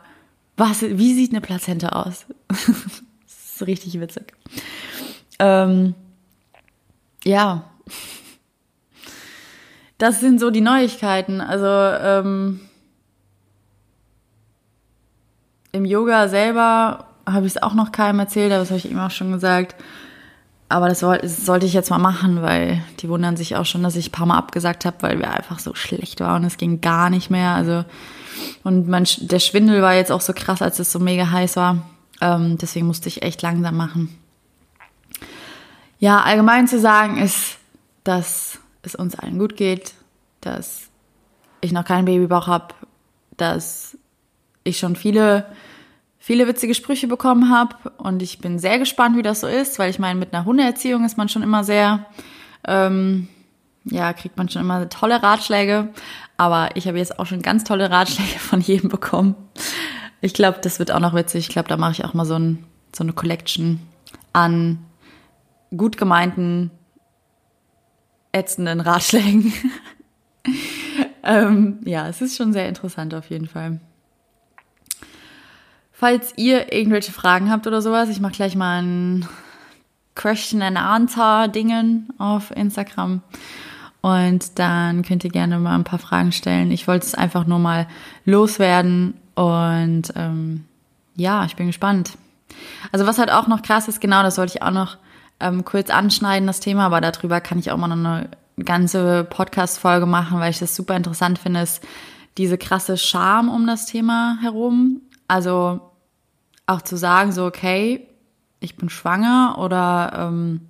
was, 0.57 0.81
wie 0.81 1.13
sieht 1.13 1.31
eine 1.31 1.41
Plazenta 1.41 1.89
aus? 1.89 2.25
das 2.47 3.55
ist 3.55 3.67
richtig 3.67 3.99
witzig. 3.99 4.33
Ähm, 5.39 5.93
ja, 7.23 7.65
das 9.97 10.19
sind 10.19 10.39
so 10.39 10.49
die 10.49 10.61
Neuigkeiten. 10.61 11.41
Also 11.41 11.65
ähm, 11.67 12.61
im 15.71 15.85
Yoga 15.85 16.27
selber 16.27 17.07
habe 17.25 17.45
ich 17.45 17.55
es 17.55 17.63
auch 17.63 17.73
noch 17.73 17.91
keinem 17.91 18.19
erzählt, 18.19 18.51
aber 18.51 18.59
das 18.59 18.69
habe 18.69 18.79
ich 18.79 18.89
ihm 18.89 18.99
auch 18.99 19.11
schon 19.11 19.31
gesagt. 19.31 19.75
Aber 20.67 20.89
das, 20.89 20.99
sollte 20.99 21.65
ich 21.65 21.73
jetzt 21.73 21.91
mal 21.91 21.99
machen, 21.99 22.41
weil 22.41 22.83
die 22.99 23.07
wundern 23.07 23.37
sich 23.37 23.55
auch 23.55 23.65
schon, 23.65 23.83
dass 23.83 23.95
ich 23.95 24.09
ein 24.09 24.11
paar 24.11 24.25
Mal 24.25 24.37
abgesagt 24.37 24.85
habe, 24.85 24.97
weil 25.01 25.19
wir 25.19 25.31
einfach 25.31 25.59
so 25.59 25.75
schlecht 25.75 26.19
waren 26.21 26.41
und 26.41 26.47
es 26.47 26.57
ging 26.57 26.81
gar 26.81 27.09
nicht 27.09 27.29
mehr. 27.29 27.51
Also 27.51 27.85
und 28.63 28.87
mein, 28.87 29.07
der 29.21 29.39
Schwindel 29.39 29.81
war 29.81 29.93
jetzt 29.93 30.11
auch 30.11 30.21
so 30.21 30.33
krass, 30.33 30.61
als 30.61 30.79
es 30.79 30.91
so 30.91 30.99
mega 30.99 31.29
heiß 31.29 31.55
war. 31.55 31.83
Ähm, 32.21 32.57
deswegen 32.57 32.87
musste 32.87 33.09
ich 33.09 33.21
echt 33.21 33.41
langsam 33.41 33.77
machen. 33.77 34.17
Ja, 35.99 36.21
allgemein 36.21 36.67
zu 36.67 36.79
sagen 36.79 37.17
ist, 37.17 37.57
dass 38.03 38.59
es 38.81 38.95
uns 38.95 39.15
allen 39.15 39.39
gut 39.39 39.55
geht, 39.55 39.93
dass 40.41 40.89
ich 41.61 41.71
noch 41.71 41.85
keinen 41.85 42.05
Babybauch 42.05 42.47
habe, 42.47 42.73
dass 43.37 43.97
ich 44.63 44.77
schon 44.77 44.95
viele, 44.95 45.45
viele 46.25 46.47
witzige 46.47 46.73
Sprüche 46.73 47.07
bekommen 47.07 47.51
habe 47.51 47.75
und 47.97 48.23
ich 48.23 48.39
bin 48.39 48.57
sehr 48.57 48.79
gespannt, 48.79 49.15
wie 49.15 49.21
das 49.21 49.41
so 49.41 49.47
ist, 49.47 49.77
weil 49.77 49.91
ich 49.91 49.99
meine, 49.99 50.19
mit 50.19 50.33
einer 50.33 50.43
Hundeerziehung 50.43 51.05
ist 51.05 51.19
man 51.19 51.29
schon 51.29 51.43
immer 51.43 51.63
sehr, 51.63 52.07
ähm, 52.67 53.27
ja, 53.83 54.11
kriegt 54.11 54.35
man 54.35 54.49
schon 54.49 54.63
immer 54.63 54.89
tolle 54.89 55.21
Ratschläge, 55.21 55.89
aber 56.35 56.75
ich 56.77 56.87
habe 56.87 56.97
jetzt 56.97 57.19
auch 57.19 57.27
schon 57.27 57.43
ganz 57.43 57.63
tolle 57.63 57.91
Ratschläge 57.91 58.39
von 58.39 58.59
jedem 58.59 58.89
bekommen. 58.89 59.35
Ich 60.19 60.33
glaube, 60.33 60.57
das 60.63 60.79
wird 60.79 60.89
auch 60.89 60.99
noch 60.99 61.13
witzig. 61.13 61.41
Ich 61.41 61.49
glaube, 61.49 61.69
da 61.69 61.77
mache 61.77 61.91
ich 61.91 62.03
auch 62.03 62.15
mal 62.15 62.25
so, 62.25 62.39
ein, 62.39 62.65
so 62.95 63.03
eine 63.03 63.13
Collection 63.13 63.79
an 64.33 64.79
gut 65.77 65.95
gemeinten 65.95 66.71
ätzenden 68.31 68.79
Ratschlägen. 68.79 69.53
ähm, 71.23 71.81
ja, 71.85 72.07
es 72.09 72.19
ist 72.23 72.35
schon 72.35 72.51
sehr 72.51 72.67
interessant 72.67 73.13
auf 73.13 73.29
jeden 73.29 73.47
Fall. 73.47 73.79
Falls 76.05 76.33
ihr 76.35 76.71
irgendwelche 76.71 77.11
Fragen 77.11 77.49
habt 77.49 77.65
oder 77.65 77.81
sowas, 77.81 78.09
ich 78.09 78.19
mache 78.19 78.33
gleich 78.33 78.55
mal 78.55 78.83
ein 78.83 79.27
Question 80.13 80.61
and 80.61 80.77
Answer 80.77 81.47
Dingen 81.47 82.09
auf 82.19 82.51
Instagram. 82.55 83.23
Und 84.01 84.59
dann 84.59 85.01
könnt 85.01 85.23
ihr 85.23 85.31
gerne 85.31 85.57
mal 85.57 85.73
ein 85.73 85.83
paar 85.83 85.97
Fragen 85.97 86.31
stellen. 86.31 86.69
Ich 86.69 86.87
wollte 86.87 87.07
es 87.07 87.15
einfach 87.15 87.47
nur 87.47 87.57
mal 87.57 87.87
loswerden. 88.23 89.15
Und 89.33 90.13
ähm, 90.15 90.65
ja, 91.15 91.43
ich 91.45 91.55
bin 91.55 91.65
gespannt. 91.65 92.11
Also 92.91 93.07
was 93.07 93.17
halt 93.17 93.31
auch 93.31 93.47
noch 93.47 93.63
krass 93.63 93.87
ist, 93.87 93.99
genau, 93.99 94.21
das 94.21 94.37
wollte 94.37 94.57
ich 94.57 94.61
auch 94.61 94.69
noch 94.69 94.97
ähm, 95.39 95.65
kurz 95.65 95.89
anschneiden, 95.89 96.45
das 96.45 96.59
Thema, 96.59 96.85
aber 96.85 97.01
darüber 97.01 97.41
kann 97.41 97.57
ich 97.57 97.71
auch 97.71 97.77
mal 97.77 97.87
noch 97.87 97.95
eine 97.95 98.29
ganze 98.63 99.23
Podcast-Folge 99.23 100.05
machen, 100.05 100.39
weil 100.39 100.51
ich 100.51 100.59
das 100.59 100.75
super 100.75 100.95
interessant 100.95 101.39
finde, 101.39 101.61
ist 101.61 101.83
diese 102.37 102.59
krasse 102.59 102.95
Scham 102.95 103.49
um 103.49 103.65
das 103.65 103.87
Thema 103.87 104.37
herum. 104.43 105.01
Also 105.27 105.81
auch 106.67 106.81
zu 106.81 106.97
sagen, 106.97 107.31
so, 107.31 107.45
okay, 107.45 108.07
ich 108.59 108.75
bin 108.75 108.89
schwanger 108.89 109.57
oder 109.59 110.29
ähm, 110.29 110.69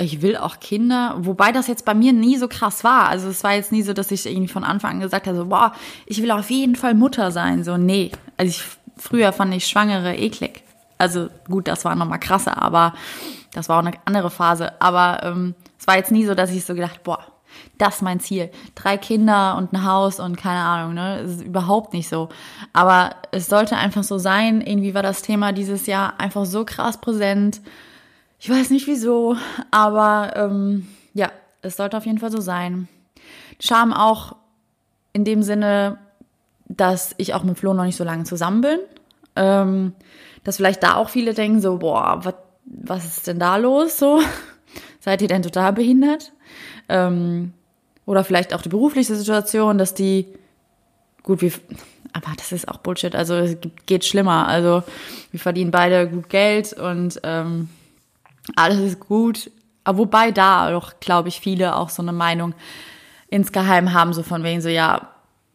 ich 0.00 0.20
will 0.20 0.36
auch 0.36 0.60
Kinder, 0.60 1.14
wobei 1.18 1.52
das 1.52 1.68
jetzt 1.68 1.84
bei 1.84 1.94
mir 1.94 2.12
nie 2.12 2.36
so 2.36 2.48
krass 2.48 2.84
war. 2.84 3.08
Also 3.08 3.28
es 3.28 3.44
war 3.44 3.54
jetzt 3.54 3.72
nie 3.72 3.82
so, 3.82 3.92
dass 3.92 4.10
ich 4.10 4.26
irgendwie 4.26 4.52
von 4.52 4.64
Anfang 4.64 4.92
an 4.92 5.00
gesagt 5.00 5.26
habe, 5.26 5.36
so, 5.36 5.46
boah, 5.46 5.72
ich 6.06 6.20
will 6.22 6.30
auf 6.30 6.50
jeden 6.50 6.76
Fall 6.76 6.94
Mutter 6.94 7.30
sein. 7.30 7.64
So, 7.64 7.76
nee. 7.76 8.10
Also 8.36 8.50
ich, 8.50 8.62
früher 8.96 9.32
fand 9.32 9.54
ich 9.54 9.66
Schwangere 9.66 10.16
eklig. 10.16 10.64
Also 10.98 11.28
gut, 11.48 11.68
das 11.68 11.84
war 11.84 11.94
nochmal 11.94 12.20
krasser, 12.20 12.60
aber 12.60 12.94
das 13.52 13.68
war 13.68 13.78
auch 13.78 13.84
eine 13.84 13.96
andere 14.04 14.30
Phase. 14.30 14.80
Aber 14.80 15.22
ähm, 15.22 15.54
es 15.78 15.86
war 15.86 15.96
jetzt 15.96 16.12
nie 16.12 16.26
so, 16.26 16.34
dass 16.34 16.50
ich 16.50 16.64
so 16.64 16.74
gedacht, 16.74 17.02
boah, 17.02 17.24
das 17.78 17.96
ist 17.96 18.02
mein 18.02 18.20
Ziel. 18.20 18.50
Drei 18.74 18.96
Kinder 18.96 19.56
und 19.56 19.72
ein 19.72 19.84
Haus 19.84 20.20
und 20.20 20.36
keine 20.36 20.60
Ahnung, 20.60 20.94
ne? 20.94 21.20
Das 21.22 21.32
ist 21.32 21.42
überhaupt 21.42 21.92
nicht 21.92 22.08
so. 22.08 22.28
Aber 22.72 23.16
es 23.30 23.46
sollte 23.46 23.76
einfach 23.76 24.04
so 24.04 24.18
sein. 24.18 24.60
Irgendwie 24.60 24.94
war 24.94 25.02
das 25.02 25.22
Thema 25.22 25.52
dieses 25.52 25.86
Jahr 25.86 26.20
einfach 26.20 26.44
so 26.44 26.64
krass 26.64 27.00
präsent. 27.00 27.60
Ich 28.38 28.50
weiß 28.50 28.70
nicht 28.70 28.86
wieso, 28.86 29.36
aber 29.70 30.32
ähm, 30.36 30.88
ja, 31.14 31.30
es 31.62 31.76
sollte 31.76 31.96
auf 31.96 32.06
jeden 32.06 32.18
Fall 32.18 32.32
so 32.32 32.40
sein. 32.40 32.88
Scham 33.60 33.92
auch 33.92 34.36
in 35.12 35.24
dem 35.24 35.42
Sinne, 35.42 35.98
dass 36.68 37.14
ich 37.18 37.34
auch 37.34 37.42
mit 37.42 37.58
Flo 37.58 37.74
noch 37.74 37.84
nicht 37.84 37.96
so 37.96 38.04
lange 38.04 38.24
zusammen 38.24 38.60
bin. 38.60 38.78
Ähm, 39.36 39.92
dass 40.44 40.56
vielleicht 40.56 40.82
da 40.82 40.96
auch 40.96 41.08
viele 41.08 41.34
denken 41.34 41.60
so, 41.60 41.78
boah, 41.78 42.20
was 42.22 42.34
was 42.64 43.04
ist 43.04 43.26
denn 43.26 43.38
da 43.38 43.56
los 43.56 43.98
so? 43.98 44.20
Seid 45.00 45.22
ihr 45.22 45.28
denn 45.28 45.42
total 45.42 45.72
behindert? 45.72 46.32
Ähm, 46.88 47.52
oder 48.06 48.24
vielleicht 48.24 48.54
auch 48.54 48.62
die 48.62 48.68
berufliche 48.68 49.14
Situation, 49.14 49.78
dass 49.78 49.94
die, 49.94 50.26
gut, 51.22 51.40
wir, 51.40 51.52
aber 52.12 52.32
das 52.36 52.52
ist 52.52 52.68
auch 52.68 52.78
Bullshit, 52.78 53.14
also 53.14 53.34
es 53.34 53.56
geht 53.86 54.04
schlimmer. 54.04 54.48
Also 54.48 54.82
wir 55.30 55.40
verdienen 55.40 55.70
beide 55.70 56.08
gut 56.08 56.28
Geld 56.28 56.72
und 56.72 57.20
ähm, 57.22 57.68
alles 58.56 58.78
ist 58.80 59.00
gut. 59.00 59.50
Aber 59.84 59.98
wobei 59.98 60.30
da 60.30 60.76
auch, 60.76 60.94
glaube 61.00 61.28
ich, 61.28 61.40
viele 61.40 61.76
auch 61.76 61.90
so 61.90 62.02
eine 62.02 62.12
Meinung 62.12 62.54
insgeheim 63.28 63.92
haben, 63.92 64.12
so 64.12 64.22
von 64.22 64.44
wegen 64.44 64.60
so, 64.60 64.68
ja, 64.68 65.08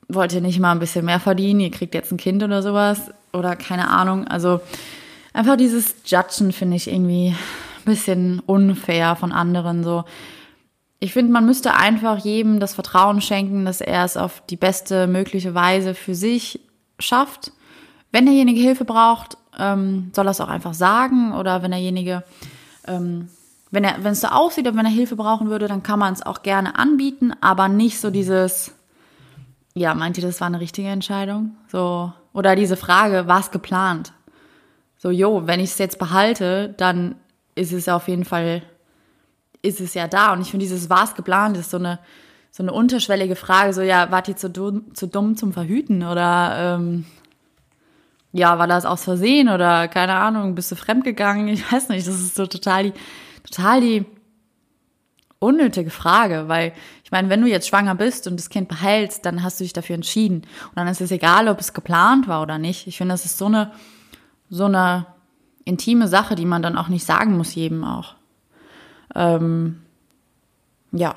wollt 0.10 0.34
ihr 0.34 0.42
nicht 0.42 0.60
mal 0.60 0.72
ein 0.72 0.80
bisschen 0.80 1.06
mehr 1.06 1.20
verdienen, 1.20 1.60
ihr 1.60 1.72
kriegt 1.72 1.94
jetzt 1.94 2.12
ein 2.12 2.18
Kind 2.18 2.42
oder 2.44 2.62
sowas 2.62 3.12
oder 3.34 3.56
keine 3.56 3.90
Ahnung. 3.90 4.28
Also 4.28 4.62
einfach 5.34 5.58
dieses 5.58 5.96
Judgen 6.06 6.52
finde 6.52 6.78
ich 6.78 6.90
irgendwie 6.90 7.30
ein 7.30 7.86
bisschen 7.86 8.40
unfair 8.40 9.16
von 9.16 9.32
anderen 9.32 9.84
so. 9.84 10.06
Ich 11.00 11.14
finde, 11.14 11.32
man 11.32 11.46
müsste 11.46 11.76
einfach 11.76 12.18
jedem 12.18 12.60
das 12.60 12.74
Vertrauen 12.74 13.22
schenken, 13.22 13.66
dass 13.66 13.82
er 13.82 14.04
es 14.04 14.18
auf 14.18 14.42
die 14.50 14.56
beste 14.56 15.08
mögliche 15.08 15.54
Weise 15.54 15.94
für 15.94 16.16
sich 16.16 16.60
schafft. 17.00 17.52
Wenn 18.12 18.26
derjenige 18.26 18.62
Hilfe 18.62 18.86
braucht, 18.86 19.38
ähm, 19.60 20.12
soll 20.16 20.28
er 20.28 20.32
es 20.32 20.42
auch 20.42 20.50
einfach 20.50 20.74
sagen 20.74 21.34
oder 21.34 21.62
wenn 21.62 21.72
derjenige 21.72 22.24
ähm, 22.88 23.30
wenn 23.72 23.84
er, 23.84 24.04
wenn 24.04 24.14
es 24.14 24.22
so 24.22 24.28
aussieht, 24.28 24.66
wenn 24.66 24.86
er 24.86 24.92
Hilfe 24.92 25.16
brauchen 25.16 25.50
würde, 25.50 25.68
dann 25.68 25.84
kann 25.84 26.00
man 26.00 26.14
es 26.14 26.26
auch 26.26 26.42
gerne 26.42 26.78
anbieten, 26.78 27.34
aber 27.42 27.68
nicht 27.68 28.00
so 28.00 28.10
dieses, 28.10 28.74
ja, 29.74 29.94
meint 29.94 30.18
ihr, 30.18 30.24
das 30.24 30.40
war 30.40 30.48
eine 30.48 30.60
richtige 30.60 30.88
Entscheidung? 30.88 31.56
So, 31.68 32.14
oder 32.34 32.56
diese 32.56 32.78
Frage, 32.78 33.28
war 33.28 33.40
es 33.40 33.52
geplant? 33.52 34.14
So, 34.98 35.12
jo, 35.12 35.46
wenn 35.46 35.60
ich 35.60 35.72
es 35.72 35.78
jetzt 35.78 36.00
behalte, 36.00 36.74
dann 36.78 37.16
ist 37.56 37.74
es 37.74 37.90
auf 37.90 38.08
jeden 38.08 38.26
Fall, 38.26 38.64
ist 39.68 39.82
es 39.82 39.94
ja 39.94 40.08
da. 40.08 40.34
Und 40.34 40.42
ich 40.42 40.52
finde, 40.52 40.66
dieses 40.66 40.90
war 40.90 41.04
es 41.04 41.16
geplant, 41.16 41.58
ist 41.58 41.72
so 41.72 41.78
eine, 41.78 42.00
so 42.52 42.64
eine 42.64 42.74
unterschwellige 42.74 43.36
Frage, 43.36 43.74
so, 43.74 43.82
ja, 43.82 44.12
wart 44.12 44.28
ihr 44.28 44.36
zu 44.36 44.50
dumm, 44.50 44.94
zu 44.94 45.08
dumm 45.08 45.36
zum 45.36 45.54
Verhüten? 45.54 46.04
Oder, 46.04 46.78
ähm, 46.78 47.06
ja, 48.32 48.58
war 48.58 48.68
das 48.68 48.86
aus 48.86 49.04
Versehen? 49.04 49.50
Oder, 49.50 49.88
keine 49.88 50.16
Ahnung, 50.16 50.56
bist 50.56 50.72
du 50.72 50.76
fremdgegangen? 50.76 51.48
Ich 51.50 51.72
weiß 51.72 51.90
nicht, 51.90 52.08
das 52.08 52.16
ist 52.16 52.36
so 52.36 52.48
total 52.48 52.84
die, 52.84 52.94
total 53.44 53.82
die 53.82 54.06
unnötige 55.40 55.92
Frage, 55.92 56.48
weil 56.48 56.74
ich 57.04 57.12
meine, 57.12 57.30
wenn 57.30 57.42
du 57.42 57.48
jetzt 57.48 57.68
schwanger 57.68 57.96
bist 57.96 58.28
und 58.28 58.38
das 58.38 58.50
Kind 58.50 58.68
behältst, 58.68 59.26
dann 59.26 59.44
hast 59.44 59.60
du 59.60 59.64
dich 59.64 59.74
dafür 59.74 59.96
entschieden. 59.96 60.38
Und 60.38 60.76
dann 60.76 60.88
ist 60.88 61.02
es 61.02 61.12
egal, 61.12 61.48
ob 61.48 61.60
es 61.60 61.74
geplant 61.74 62.28
war 62.28 62.42
oder 62.42 62.58
nicht. 62.58 62.88
Ich 62.88 62.98
finde, 62.98 63.14
das 63.14 63.26
ist 63.26 63.38
so 63.38 63.46
eine, 63.46 63.72
so 64.50 64.66
eine 64.66 65.06
intime 65.64 66.08
Sache, 66.08 66.36
die 66.36 66.46
man 66.46 66.62
dann 66.62 66.78
auch 66.78 66.88
nicht 66.88 67.06
sagen 67.06 67.38
muss, 67.38 67.54
jedem 67.54 67.84
auch. 67.84 68.16
Ähm, 69.18 69.82
ja. 70.94 71.16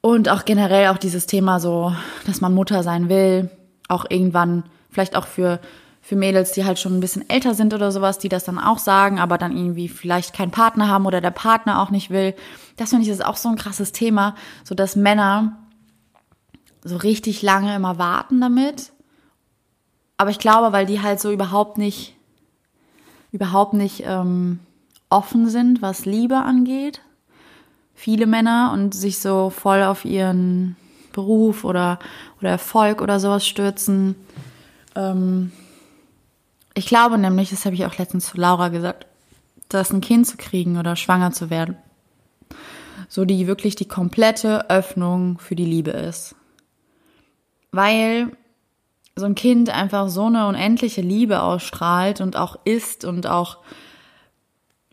Und 0.00 0.28
auch 0.28 0.44
generell 0.44 0.88
auch 0.88 0.98
dieses 0.98 1.26
Thema 1.26 1.60
so, 1.60 1.92
dass 2.26 2.40
man 2.40 2.54
Mutter 2.54 2.82
sein 2.82 3.08
will, 3.08 3.50
auch 3.88 4.06
irgendwann, 4.08 4.64
vielleicht 4.90 5.14
auch 5.14 5.26
für 5.26 5.60
für 6.06 6.14
Mädels, 6.14 6.52
die 6.52 6.64
halt 6.64 6.78
schon 6.78 6.96
ein 6.96 7.00
bisschen 7.00 7.28
älter 7.28 7.54
sind 7.54 7.74
oder 7.74 7.90
sowas, 7.90 8.18
die 8.18 8.28
das 8.28 8.44
dann 8.44 8.60
auch 8.60 8.78
sagen, 8.78 9.18
aber 9.18 9.38
dann 9.38 9.56
irgendwie 9.56 9.88
vielleicht 9.88 10.32
keinen 10.32 10.52
Partner 10.52 10.86
haben 10.86 11.04
oder 11.04 11.20
der 11.20 11.32
Partner 11.32 11.82
auch 11.82 11.90
nicht 11.90 12.10
will. 12.10 12.36
Das 12.76 12.90
finde 12.90 13.04
ich 13.04 13.10
ist 13.10 13.24
auch 13.24 13.34
so 13.36 13.48
ein 13.48 13.56
krasses 13.56 13.90
Thema, 13.90 14.36
so 14.62 14.76
dass 14.76 14.94
Männer 14.94 15.58
so 16.84 16.96
richtig 16.96 17.42
lange 17.42 17.74
immer 17.74 17.98
warten 17.98 18.40
damit. 18.40 18.92
Aber 20.16 20.30
ich 20.30 20.38
glaube, 20.38 20.72
weil 20.72 20.86
die 20.86 21.02
halt 21.02 21.18
so 21.18 21.32
überhaupt 21.32 21.76
nicht, 21.76 22.14
überhaupt 23.32 23.74
nicht 23.74 24.04
ähm, 24.06 24.60
offen 25.10 25.48
sind, 25.48 25.82
was 25.82 26.04
Liebe 26.04 26.36
angeht. 26.36 27.00
Viele 27.94 28.26
Männer 28.26 28.70
und 28.74 28.94
sich 28.94 29.18
so 29.18 29.50
voll 29.50 29.82
auf 29.82 30.04
ihren 30.04 30.76
Beruf 31.12 31.64
oder, 31.64 31.98
oder 32.40 32.50
Erfolg 32.50 33.00
oder 33.00 33.18
sowas 33.20 33.46
stürzen. 33.46 34.16
Ähm, 34.94 35.52
ich 36.74 36.86
glaube 36.86 37.16
nämlich, 37.16 37.50
das 37.50 37.64
habe 37.64 37.74
ich 37.74 37.86
auch 37.86 37.96
letztens 37.96 38.26
zu 38.26 38.36
Laura 38.36 38.68
gesagt, 38.68 39.06
dass 39.68 39.92
ein 39.92 40.02
Kind 40.02 40.26
zu 40.26 40.36
kriegen 40.36 40.78
oder 40.78 40.94
schwanger 40.94 41.32
zu 41.32 41.50
werden, 41.50 41.76
so 43.08 43.24
die 43.24 43.46
wirklich 43.46 43.76
die 43.76 43.88
komplette 43.88 44.68
Öffnung 44.68 45.38
für 45.38 45.56
die 45.56 45.64
Liebe 45.64 45.90
ist. 45.90 46.34
Weil 47.72 48.36
so 49.16 49.24
ein 49.24 49.34
Kind 49.34 49.70
einfach 49.70 50.08
so 50.08 50.26
eine 50.26 50.46
unendliche 50.46 51.00
Liebe 51.00 51.40
ausstrahlt 51.42 52.20
und 52.20 52.36
auch 52.36 52.58
isst 52.64 53.06
und 53.06 53.26
auch 53.26 53.58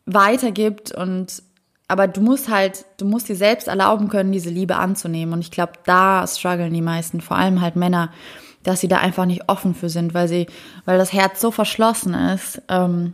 weitergibt 0.05 0.91
und 0.91 1.43
aber 1.87 2.07
du 2.07 2.21
musst 2.21 2.49
halt, 2.49 2.85
du 2.97 3.05
musst 3.05 3.29
dir 3.29 3.35
selbst 3.35 3.67
erlauben 3.67 4.09
können, 4.09 4.31
diese 4.31 4.49
Liebe 4.49 4.77
anzunehmen. 4.77 5.33
Und 5.33 5.41
ich 5.41 5.51
glaube, 5.51 5.73
da 5.85 6.25
strugglen 6.25 6.73
die 6.73 6.81
meisten, 6.81 7.21
vor 7.21 7.37
allem 7.37 7.61
halt 7.61 7.75
Männer, 7.75 8.09
dass 8.63 8.79
sie 8.79 8.87
da 8.87 8.97
einfach 8.97 9.25
nicht 9.25 9.47
offen 9.49 9.75
für 9.75 9.89
sind, 9.89 10.13
weil 10.13 10.27
sie, 10.27 10.47
weil 10.85 10.97
das 10.97 11.13
Herz 11.13 11.41
so 11.41 11.51
verschlossen 11.51 12.13
ist, 12.13 12.61
ähm, 12.69 13.13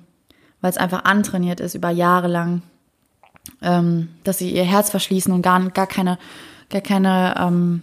weil 0.61 0.69
es 0.69 0.77
einfach 0.77 1.03
antrainiert 1.05 1.59
ist 1.59 1.75
über 1.75 1.89
Jahre 1.89 2.27
lang, 2.27 2.61
ähm, 3.61 4.09
dass 4.23 4.37
sie 4.37 4.51
ihr 4.51 4.63
Herz 4.63 4.91
verschließen 4.91 5.33
und 5.33 5.41
gar, 5.41 5.59
gar 5.71 5.87
keine, 5.87 6.19
gar 6.69 6.81
keine, 6.81 7.35
ähm, 7.37 7.81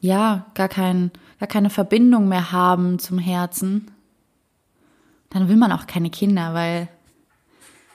ja, 0.00 0.46
gar 0.54 0.68
kein, 0.68 1.10
gar 1.38 1.48
keine 1.48 1.70
Verbindung 1.70 2.28
mehr 2.28 2.52
haben 2.52 2.98
zum 2.98 3.18
Herzen, 3.18 3.90
dann 5.30 5.48
will 5.48 5.56
man 5.56 5.72
auch 5.72 5.86
keine 5.86 6.10
Kinder, 6.10 6.52
weil 6.54 6.88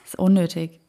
ist 0.06 0.18
unnötig. 0.18 0.80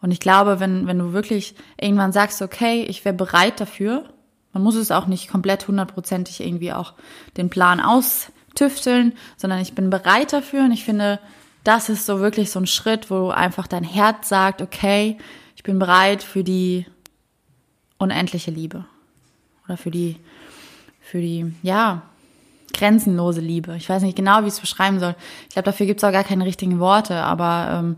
Und 0.00 0.10
ich 0.10 0.20
glaube, 0.20 0.60
wenn, 0.60 0.86
wenn 0.86 0.98
du 0.98 1.12
wirklich 1.12 1.54
irgendwann 1.80 2.12
sagst, 2.12 2.42
okay, 2.42 2.82
ich 2.82 3.04
wäre 3.04 3.14
bereit 3.14 3.60
dafür, 3.60 4.04
man 4.52 4.62
muss 4.62 4.74
es 4.74 4.90
auch 4.90 5.06
nicht 5.06 5.28
komplett 5.28 5.68
hundertprozentig 5.68 6.40
irgendwie 6.40 6.72
auch 6.72 6.94
den 7.36 7.50
Plan 7.50 7.80
austüfteln, 7.80 9.14
sondern 9.36 9.60
ich 9.60 9.74
bin 9.74 9.90
bereit 9.90 10.32
dafür 10.32 10.64
und 10.64 10.72
ich 10.72 10.84
finde, 10.84 11.20
das 11.64 11.88
ist 11.88 12.06
so 12.06 12.20
wirklich 12.20 12.50
so 12.50 12.60
ein 12.60 12.66
Schritt, 12.66 13.10
wo 13.10 13.28
einfach 13.28 13.66
dein 13.66 13.84
Herz 13.84 14.28
sagt, 14.28 14.60
okay, 14.60 15.16
ich 15.56 15.62
bin 15.62 15.78
bereit 15.78 16.22
für 16.22 16.42
die 16.42 16.86
unendliche 17.98 18.50
Liebe 18.50 18.84
oder 19.64 19.76
für 19.76 19.92
die, 19.92 20.16
für 21.00 21.20
die, 21.20 21.54
ja, 21.62 22.02
grenzenlose 22.72 23.40
Liebe. 23.40 23.76
Ich 23.76 23.88
weiß 23.88 24.02
nicht 24.02 24.16
genau, 24.16 24.42
wie 24.42 24.48
ich 24.48 24.54
es 24.54 24.60
beschreiben 24.60 24.98
soll. 24.98 25.14
Ich 25.48 25.50
glaube, 25.50 25.66
dafür 25.66 25.86
gibt 25.86 26.00
es 26.00 26.04
auch 26.04 26.12
gar 26.12 26.24
keine 26.24 26.44
richtigen 26.44 26.80
Worte, 26.80 27.16
aber 27.16 27.78
ähm, 27.78 27.96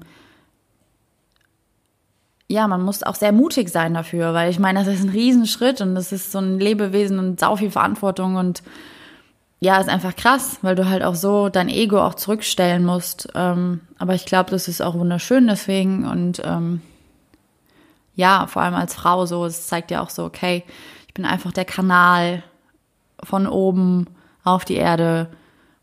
ja, 2.48 2.68
man 2.68 2.83
muss 2.83 3.02
auch 3.02 3.14
sehr 3.14 3.33
mutig 3.33 3.70
sein 3.70 3.94
dafür, 3.94 4.35
weil 4.35 4.50
ich 4.50 4.59
meine, 4.59 4.85
das 4.85 4.94
ist 4.94 5.04
ein 5.04 5.11
Riesenschritt 5.11 5.80
und 5.80 5.94
das 5.94 6.12
ist 6.12 6.30
so 6.30 6.38
ein 6.38 6.59
Lebewesen 6.59 7.18
und 7.18 7.40
sau 7.40 7.57
viel 7.57 7.70
Verantwortung 7.70 8.37
und 8.37 8.62
ja, 9.61 9.80
ist 9.80 9.88
einfach 9.88 10.14
krass, 10.14 10.59
weil 10.61 10.74
du 10.74 10.88
halt 10.88 11.02
auch 11.02 11.14
so 11.14 11.48
dein 11.48 11.70
Ego 11.70 11.98
auch 12.02 12.14
zurückstellen 12.14 12.85
musst. 12.85 13.28
Ähm, 13.35 13.80
aber 13.98 14.14
ich 14.14 14.26
glaube, 14.26 14.50
das 14.50 14.68
ist 14.68 14.83
auch 14.83 14.94
wunderschön 14.94 15.46
deswegen 15.46 16.07
und 16.07 16.42
ähm, 16.44 16.83
ja, 18.14 18.46
vor 18.46 18.62
allem 18.62 18.74
als 18.74 18.94
Frau 18.94 19.24
so, 19.26 19.46
es 19.46 19.66
zeigt 19.66 19.90
ja 19.90 20.02
auch 20.02 20.11
so, 20.11 20.24
okay, 20.24 20.64
ich 21.09 21.14
bin 21.14 21.24
einfach 21.24 21.52
der 21.52 21.64
Kanal 21.64 22.42
von 23.22 23.46
oben 23.46 24.07
auf 24.44 24.64
die 24.66 24.76
Erde 24.76 25.30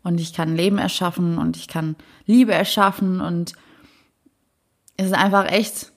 und 0.04 0.20
ich 0.20 0.32
kann 0.32 0.56
Leben 0.56 0.78
erschaffen 0.78 1.38
und 1.38 1.56
ich 1.56 1.66
kann 1.66 1.96
Liebe 2.26 2.54
erschaffen 2.54 3.20
und 3.20 3.54
es 4.96 5.06
ist 5.06 5.14
einfach 5.14 5.50
echt 5.50 5.91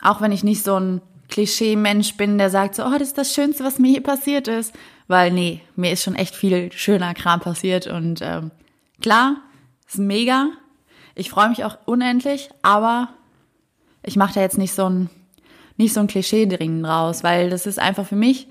auch 0.00 0.20
wenn 0.20 0.32
ich 0.32 0.44
nicht 0.44 0.62
so 0.62 0.78
ein 0.78 1.00
Klischee-Mensch 1.28 2.16
bin, 2.16 2.38
der 2.38 2.50
sagt 2.50 2.74
so, 2.74 2.84
oh, 2.84 2.92
das 2.92 3.08
ist 3.08 3.18
das 3.18 3.34
Schönste, 3.34 3.64
was 3.64 3.78
mir 3.78 3.90
hier 3.90 4.02
passiert 4.02 4.48
ist. 4.48 4.74
Weil 5.08 5.30
nee, 5.30 5.60
mir 5.76 5.92
ist 5.92 6.02
schon 6.02 6.14
echt 6.14 6.34
viel 6.34 6.72
schöner 6.72 7.14
Kram 7.14 7.40
passiert. 7.40 7.86
Und 7.86 8.20
ähm, 8.22 8.50
klar, 9.00 9.36
ist 9.88 9.98
mega. 9.98 10.48
Ich 11.14 11.30
freue 11.30 11.48
mich 11.48 11.64
auch 11.64 11.78
unendlich, 11.86 12.50
aber 12.62 13.08
ich 14.02 14.16
mache 14.16 14.34
da 14.34 14.40
jetzt 14.40 14.58
nicht 14.58 14.74
so 14.74 14.88
ein, 14.88 15.10
nicht 15.76 15.94
so 15.94 16.00
ein 16.00 16.06
Klischee 16.06 16.46
dringend 16.46 16.86
draus, 16.86 17.24
weil 17.24 17.50
das 17.50 17.66
ist 17.66 17.78
einfach 17.78 18.06
für 18.06 18.16
mich 18.16 18.48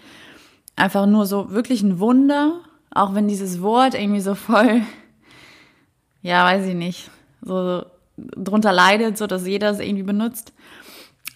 einfach 0.75 1.05
nur 1.05 1.25
so 1.25 1.51
wirklich 1.51 1.81
ein 1.83 1.99
Wunder, 1.99 2.61
auch 2.91 3.13
wenn 3.13 3.27
dieses 3.27 3.61
Wort 3.61 3.93
irgendwie 3.93 4.21
so 4.21 4.35
voll, 4.35 4.81
ja, 6.21 6.43
weiß 6.43 6.65
ich 6.65 6.75
nicht, 6.75 7.09
so 7.41 7.85
drunter 8.17 8.71
leidet, 8.71 9.17
so 9.17 9.27
dass 9.27 9.45
jeder 9.45 9.69
es 9.69 9.79
irgendwie 9.79 10.03
benutzt. 10.03 10.53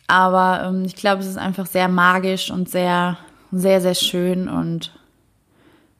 Aber 0.09 0.63
ähm, 0.63 0.85
ich 0.85 0.95
glaube, 0.95 1.21
es 1.21 1.27
ist 1.27 1.37
einfach 1.37 1.67
sehr 1.67 1.87
magisch 1.87 2.49
und 2.49 2.67
sehr, 2.67 3.19
sehr, 3.51 3.79
sehr 3.79 3.93
schön 3.93 4.49
und 4.49 4.91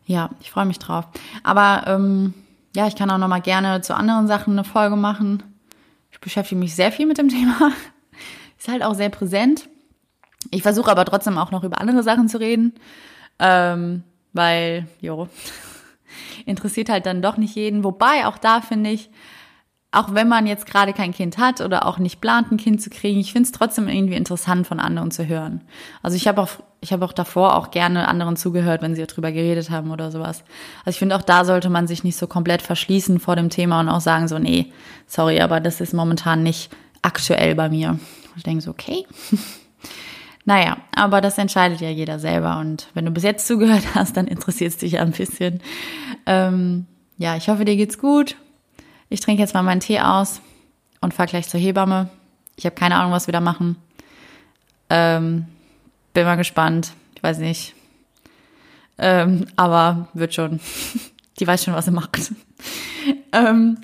ja, 0.07 0.31
ich 0.41 0.49
freue 0.49 0.65
mich 0.65 0.79
drauf. 0.79 1.05
Aber 1.43 1.83
ähm, 1.85 2.33
ja, 2.75 2.87
ich 2.87 2.95
kann 2.95 3.11
auch 3.11 3.19
noch 3.19 3.27
mal 3.27 3.39
gerne 3.39 3.81
zu 3.81 3.95
anderen 3.95 4.27
Sachen 4.27 4.53
eine 4.53 4.63
Folge 4.63 4.95
machen. 4.95 5.43
Ich 6.11 6.19
beschäftige 6.19 6.59
mich 6.59 6.75
sehr 6.75 6.91
viel 6.91 7.05
mit 7.05 7.19
dem 7.19 7.29
Thema. 7.29 7.71
Ist 8.57 8.67
halt 8.67 8.81
auch 8.81 8.95
sehr 8.95 9.09
präsent. 9.09 9.69
Ich 10.49 10.63
versuche 10.63 10.89
aber 10.89 11.05
trotzdem 11.05 11.37
auch 11.37 11.51
noch 11.51 11.63
über 11.63 11.79
andere 11.79 12.01
Sachen 12.01 12.27
zu 12.27 12.39
reden, 12.39 12.73
ähm, 13.37 14.01
weil, 14.33 14.87
jo, 15.01 15.29
interessiert 16.47 16.89
halt 16.89 17.05
dann 17.05 17.21
doch 17.21 17.37
nicht 17.37 17.53
jeden. 17.55 17.83
Wobei, 17.83 18.25
auch 18.25 18.39
da 18.39 18.61
finde 18.61 18.89
ich, 18.89 19.11
auch 19.91 20.13
wenn 20.13 20.27
man 20.27 20.45
jetzt 20.45 20.67
gerade 20.67 20.93
kein 20.93 21.13
Kind 21.13 21.39
hat 21.39 21.61
oder 21.61 21.87
auch 21.87 21.97
nicht 21.97 22.21
plant, 22.21 22.51
ein 22.51 22.57
Kind 22.57 22.81
zu 22.81 22.91
kriegen, 22.91 23.19
ich 23.19 23.33
finde 23.33 23.47
es 23.47 23.51
trotzdem 23.51 23.87
irgendwie 23.87 24.15
interessant, 24.15 24.67
von 24.67 24.79
anderen 24.79 25.09
zu 25.09 25.27
hören. 25.27 25.61
Also 26.03 26.15
ich 26.15 26.27
habe 26.27 26.41
auch, 26.41 26.49
ich 26.79 26.93
habe 26.93 27.03
auch 27.03 27.13
davor 27.13 27.55
auch 27.55 27.71
gerne 27.71 28.07
anderen 28.07 28.35
zugehört, 28.35 28.83
wenn 28.83 28.93
sie 28.93 29.05
darüber 29.05 29.31
geredet 29.31 29.71
haben 29.71 29.89
oder 29.89 30.11
sowas. 30.11 30.43
Also 30.85 30.91
ich 30.91 30.99
finde 30.99 31.15
auch 31.15 31.23
da 31.23 31.43
sollte 31.43 31.71
man 31.71 31.87
sich 31.87 32.03
nicht 32.03 32.17
so 32.17 32.27
komplett 32.27 32.61
verschließen 32.61 33.19
vor 33.19 33.35
dem 33.35 33.49
Thema 33.49 33.79
und 33.79 33.89
auch 33.89 34.01
sagen 34.01 34.27
so, 34.27 34.37
nee, 34.37 34.71
sorry, 35.07 35.41
aber 35.41 35.59
das 35.59 35.81
ist 35.81 35.93
momentan 35.93 36.43
nicht 36.43 36.69
aktuell 37.01 37.55
bei 37.55 37.69
mir. 37.69 37.97
Ich 38.35 38.43
denke 38.43 38.61
so, 38.61 38.69
okay. 38.69 39.07
naja, 40.45 40.77
aber 40.95 41.19
das 41.19 41.39
entscheidet 41.39 41.81
ja 41.81 41.89
jeder 41.89 42.19
selber 42.19 42.59
und 42.59 42.89
wenn 42.93 43.05
du 43.05 43.11
bis 43.11 43.23
jetzt 43.23 43.47
zugehört 43.47 43.95
hast, 43.95 44.17
dann 44.17 44.27
interessiert 44.27 44.71
es 44.71 44.77
dich 44.77 44.91
ja 44.93 45.01
ein 45.01 45.13
bisschen. 45.13 45.61
Ähm, 46.27 46.85
ja, 47.17 47.35
ich 47.35 47.49
hoffe, 47.49 47.65
dir 47.65 47.75
geht's 47.75 47.97
gut 47.97 48.35
ich 49.09 49.19
trinke 49.19 49.41
jetzt 49.41 49.53
mal 49.53 49.63
meinen 49.63 49.81
Tee 49.81 49.99
aus 49.99 50.41
und 51.01 51.13
fahre 51.13 51.29
gleich 51.29 51.49
zur 51.49 51.59
Hebamme. 51.59 52.09
Ich 52.55 52.65
habe 52.65 52.75
keine 52.75 52.95
Ahnung, 52.95 53.11
was 53.11 53.27
wir 53.27 53.31
da 53.31 53.41
machen. 53.41 53.77
Ähm, 54.89 55.45
bin 56.13 56.25
mal 56.25 56.35
gespannt. 56.35 56.93
Ich 57.15 57.23
weiß 57.23 57.37
nicht. 57.39 57.75
Ähm, 58.97 59.45
aber 59.55 60.09
wird 60.13 60.33
schon. 60.33 60.59
Die 61.39 61.47
weiß 61.47 61.63
schon, 61.63 61.73
was 61.73 61.85
sie 61.85 61.91
macht. 61.91 62.17
ähm, 63.31 63.77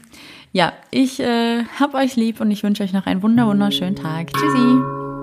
Ja, 0.56 0.72
ich 0.90 1.20
äh, 1.20 1.66
hab 1.80 1.96
euch 1.96 2.16
lieb 2.16 2.40
und 2.40 2.50
ich 2.50 2.64
wünsche 2.64 2.82
euch 2.82 2.94
noch 2.94 3.08
einen 3.08 3.22
wunder 3.22 3.46
wunderschönen 3.48 3.98
Tag. 3.98 4.32
Tschüssi. 4.32 5.15